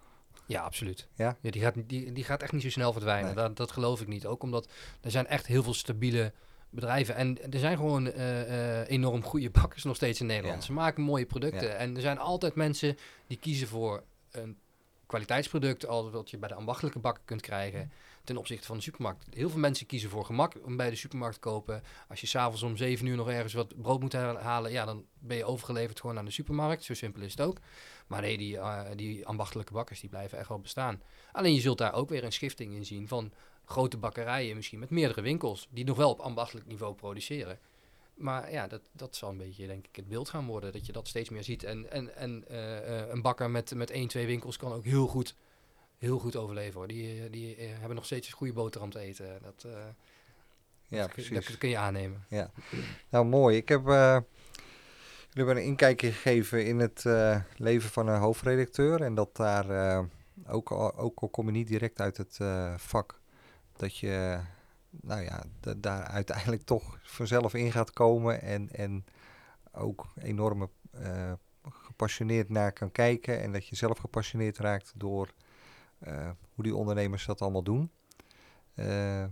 [0.46, 1.08] Ja, absoluut.
[1.14, 1.36] Ja?
[1.40, 3.34] die, gaat, die, die gaat echt niet zo snel verdwijnen.
[3.34, 3.44] Nee.
[3.44, 4.26] Dat, dat geloof ik niet.
[4.26, 4.68] Ook omdat
[5.00, 6.32] er zijn echt heel veel stabiele
[6.70, 7.14] bedrijven.
[7.14, 10.60] En er zijn gewoon eh, eh, enorm goede bakkers nog steeds in Nederland.
[10.60, 10.66] Ja.
[10.66, 11.68] Ze maken mooie producten.
[11.68, 11.74] Ja.
[11.74, 12.96] En er zijn altijd mensen
[13.26, 14.56] die kiezen voor een
[15.06, 15.86] kwaliteitsproduct...
[15.86, 17.92] als wat je bij de ambachtelijke bakker kunt krijgen...
[18.24, 19.26] ten opzichte van de supermarkt.
[19.30, 21.82] Heel veel mensen kiezen voor gemak om bij de supermarkt te kopen.
[22.08, 24.72] Als je s'avonds om 7 uur nog ergens wat brood moet ha- halen...
[24.72, 26.84] ja, dan ben je overgeleverd gewoon aan de supermarkt.
[26.84, 27.58] Zo simpel is het ook.
[28.06, 31.02] Maar nee, die, eh, die ambachtelijke bakkers die blijven echt wel bestaan.
[31.32, 33.32] Alleen je zult daar ook weer een schifting in zien van
[33.68, 37.58] grote bakkerijen, misschien met meerdere winkels, die nog wel op ambachtelijk niveau produceren.
[38.14, 40.92] Maar ja, dat, dat zal een beetje, denk ik, het beeld gaan worden, dat je
[40.92, 41.64] dat steeds meer ziet.
[41.64, 45.06] En, en, en eh, eh, een bakker met, met één, twee winkels kan ook heel
[45.06, 45.34] goed,
[45.98, 46.74] heel goed overleven.
[46.78, 46.88] Hoor.
[46.88, 49.38] Die, eh, die hebben nog steeds een goede boterham te eten.
[49.42, 49.66] Dat,
[50.86, 51.46] Ja, dat, kun- precies.
[51.48, 52.24] dat kun je aannemen.
[53.08, 53.56] Nou, mooi.
[53.56, 54.18] Ik heb eh,
[55.32, 57.04] hebben een inkijkje gegeven in het
[57.56, 59.00] leven van een hoofdredacteur.
[59.02, 60.06] En dat daar,
[60.46, 62.38] ook, al, ook al kom je niet direct uit het
[62.76, 63.20] vak,
[63.78, 64.40] dat je
[64.90, 68.42] nou ja, da- daar uiteindelijk toch vanzelf in gaat komen.
[68.42, 69.04] En, en
[69.72, 71.32] ook enorm eh,
[71.70, 73.40] gepassioneerd naar kan kijken.
[73.40, 75.32] En dat je zelf gepassioneerd raakt door
[75.98, 77.90] eh, hoe die ondernemers dat allemaal doen.
[78.74, 79.24] Eh,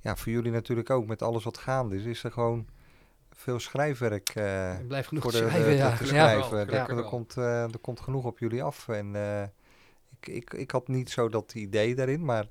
[0.00, 2.66] ja, voor jullie natuurlijk ook, met alles wat gaande is, is er gewoon
[3.30, 5.90] veel schrijfwerk eh, Ik blijf genoeg voor de, schrijven, de- ja.
[5.90, 6.34] te Gelukkig ja.
[6.34, 6.74] wel, schrijven.
[6.74, 8.88] Er- er, komt, er komt genoeg op jullie af.
[8.88, 9.14] En
[10.20, 12.48] ik, ik, ik had niet zo dat idee daarin, maar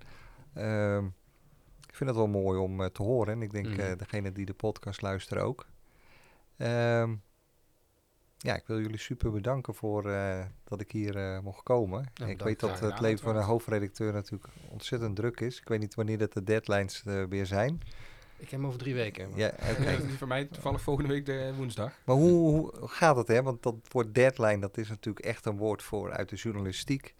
[1.87, 3.33] ik vind het wel mooi om eh, te horen.
[3.33, 5.65] En ik denk eh degene die de podcast luisteren ook.
[6.57, 7.13] Ehm,
[8.37, 11.99] ja, ik wil jullie super bedanken voor eh, dat ik hier mocht komen.
[12.29, 15.59] ik weet dat het leven van een hoofdredacteur natuurlijk ontzettend druk is.
[15.59, 17.81] Ik weet niet wanneer dat de deadlines weer zijn.
[18.37, 19.29] Ik heb hem over drie weken.
[19.29, 19.51] maar- Ja,
[20.07, 21.93] die voor mij toevallig volgende week de woensdag.
[22.05, 23.43] Maar hoe, hoe gaat het, hè?
[23.43, 27.15] Want dat woord deadline, dat is natuurlijk echt een woord voor uit de journalistiek.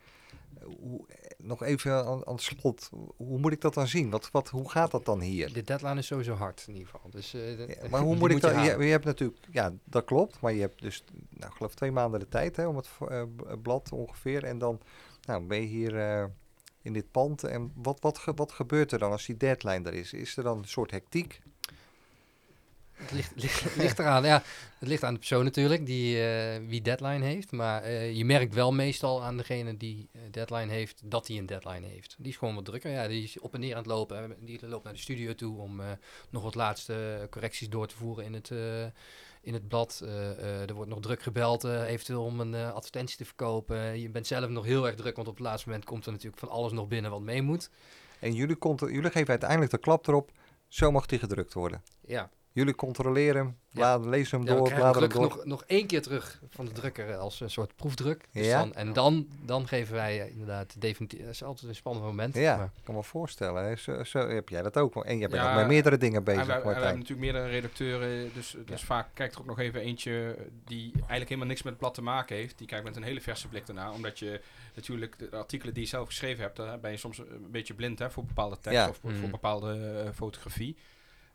[0.64, 1.06] Hoe,
[1.46, 4.10] nog even aan, aan het slot, hoe moet ik dat dan zien?
[4.10, 5.54] Wat, wat, hoe gaat dat dan hier?
[5.54, 7.10] De deadline is sowieso hard in ieder geval.
[7.10, 8.52] Dus, eh, de- Ja, maar hoe moet ik dat?
[8.86, 12.28] Je, hebt natuurlijk, ja, dat klopt, maar je hebt dus, nou, geloof twee maanden de
[12.28, 14.44] tijd hè, om het eh, b- blad ongeveer.
[14.44, 14.80] En dan
[15.22, 16.26] nou, ben je hier eh,
[16.82, 17.44] in dit pand.
[17.44, 20.14] En wat, wat, wat gebeurt er dan als die deadline er is?
[20.14, 21.42] Is er dan een soort hectiek?
[22.96, 24.44] Het ligt, ligt, ligt eraan, ja.
[24.80, 27.52] Het ligt aan de persoon natuurlijk, die eh, wie deadline heeft.
[27.52, 31.46] Maar eh, je merkt wel meestal aan degene die eh, deadline heeft, dat hij een
[31.46, 32.16] deadline heeft.
[32.18, 32.92] Die is gewoon wat drukker.
[32.92, 34.18] Ja, die is op en neer aan het lopen.
[34.18, 34.28] hè.
[34.40, 35.82] Die loopt naar de studio toe om
[36.30, 38.50] nog wat laatste correcties door te voeren in het,
[39.42, 40.04] in het blad.
[40.68, 44.00] Er wordt nog druk gebeld, eventueel om een advertentie te verkopen.
[44.00, 46.40] Je bent zelf nog heel erg druk, want op het laatste moment komt er natuurlijk
[46.40, 47.70] van alles nog binnen wat mee moet.
[48.20, 50.32] En jullie, contro- jullie geven uiteindelijk de klap erop,
[50.68, 51.84] zo mag die gedrukt worden.
[52.06, 54.02] Ja, Jullie controleren hem, Ja.
[54.02, 55.22] hem Ja, door, bladeren hem door.
[55.22, 58.26] nog, nog één keer terug van de drukker als een soort proefdruk.
[58.32, 58.60] Dus Ja?
[58.60, 61.20] dan, en dan, dan geven wij eh, inderdaad definitief...
[61.20, 62.36] Dat is altijd een spannend moment.
[62.36, 63.64] Ja, maar- ik kan me voorstellen.
[63.66, 63.76] hè.
[63.76, 65.06] Zo, zo heb jij dat ook.
[65.06, 67.20] En jij bent Ja, ook met meerdere dingen En we, bezig, en we hebben natuurlijk
[67.20, 71.62] meerdere redacteuren, dus, dus vaak kijkt er ook nog even eentje die eigenlijk helemaal niks
[71.62, 72.58] met het blad te maken heeft.
[72.58, 74.42] Die kijkt met een hele verse blik ernaar, omdat je
[74.76, 78.00] natuurlijk de, artikelen die je zelf geschreven hebt, daar ben je soms een beetje blind
[78.00, 78.90] hè, voor bepaalde tekst Ja.
[78.90, 80.76] of voor, voor bepaalde eh, fotografie.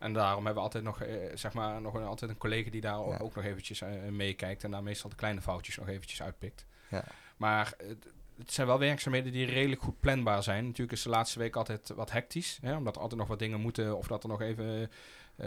[0.00, 2.80] En daarom hebben we altijd nog, eh, zeg maar, nog een, altijd een collega die
[2.80, 3.18] daar Ja.
[3.18, 6.66] ook nog eventjes eh, meekijkt en daar meestal de kleine foutjes nog eventjes uitpikt.
[6.88, 7.04] Ja.
[7.36, 8.06] Maar het,
[8.38, 10.64] het zijn wel werkzaamheden die redelijk goed planbaar zijn.
[10.64, 13.60] Natuurlijk is de laatste week altijd wat hectisch, hè, omdat er altijd nog wat dingen
[13.60, 14.90] moeten of dat er nog even
[15.36, 15.46] eh,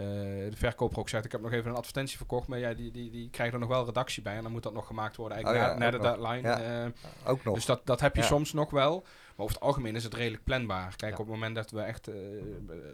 [0.50, 3.10] de verkoper ook zegt, ik heb nog even een advertentie verkocht, maar ja, die, die,
[3.10, 5.64] die krijgt er nog wel redactie bij en dan moet dat nog gemaakt worden eigenlijk
[5.64, 6.48] Oh ja, na, na ook de deadline.
[6.48, 7.54] Eh, Ook nog.
[7.54, 9.04] dus dat, dat heb je soms nog wel.
[9.36, 10.96] Maar over het algemeen is het redelijk planbaar.
[10.96, 11.18] Kijk, Ja.
[11.18, 12.14] op het moment dat we echt eh,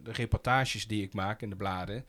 [0.02, 2.06] de reportages die ik maak in de bladen,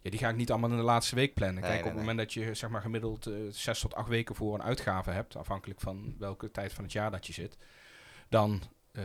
[0.00, 1.60] ja, die ga ik niet allemaal in de laatste week plannen.
[1.62, 4.08] Nee, Kijk, nee, op het moment dat je zeg maar gemiddeld eh, zes tot acht
[4.08, 7.56] weken voor een uitgave hebt, afhankelijk van welke tijd van het jaar dat je zit,
[8.28, 8.60] dan,
[8.92, 9.04] eh,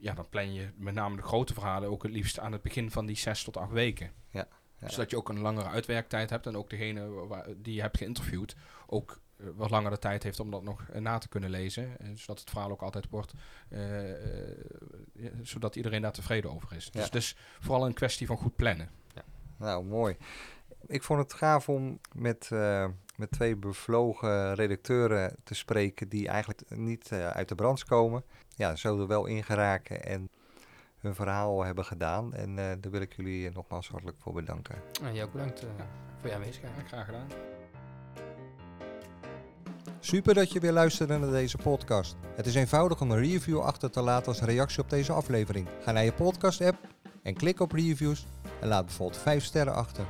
[0.00, 2.90] ja, dan plan je met name de grote verhalen ook het liefst aan het begin
[2.90, 4.10] van die zes tot acht weken.
[4.30, 4.48] Ja,
[4.80, 4.88] ja.
[4.88, 8.56] Zodat je ook een langere uitwerktijd hebt en ook degene waar, die je hebt geïnterviewd
[8.86, 9.20] ook
[9.54, 11.98] wat langer de tijd heeft om dat nog eh, na te kunnen lezen.
[11.98, 13.32] eh, zodat het verhaal ook altijd wordt,
[13.68, 14.56] eh, eh,
[15.12, 16.88] ja, zodat iedereen daar tevreden over is.
[16.92, 17.00] Ja.
[17.00, 18.90] Dus, dus vooral een kwestie van goed plannen.
[19.56, 20.16] Nou, mooi.
[20.86, 22.86] Ik vond het gaaf om met, eh,
[23.16, 28.24] met twee bevlogen redacteuren te spreken die eigenlijk niet eh, uit de branche komen.
[28.56, 30.30] Ja, zo er wel in geraken en
[30.98, 32.34] hun verhaal hebben gedaan.
[32.34, 34.76] En eh, daar wil ik jullie eh, nogmaals hartelijk voor bedanken.
[35.02, 35.68] Nou, jij ook bedankt eh,
[36.20, 36.74] voor je aanwezigheid.
[36.76, 37.26] Ja, graag gedaan.
[40.02, 42.16] Super dat je weer luisterde naar deze podcast.
[42.36, 45.68] Het is eenvoudig om een review achter te laten als reactie op deze aflevering.
[45.80, 46.76] Ga naar je podcast-app
[47.22, 48.26] en klik op reviews
[48.60, 50.06] en laat bijvoorbeeld 5 sterren achter.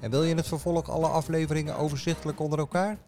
[0.00, 2.98] En wil je in het vervolg alle afleveringen overzichtelijk onder elkaar?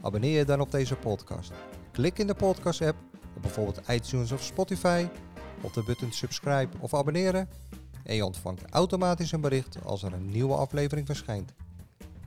[0.00, 1.52] Abonneer je dan op deze podcast.
[1.92, 2.96] Klik in de podcast-app
[3.36, 5.06] op bijvoorbeeld iTunes of Spotify
[5.60, 7.48] op de button subscribe of abonneren
[8.04, 11.52] en je ontvangt automatisch een bericht als er een nieuwe aflevering verschijnt.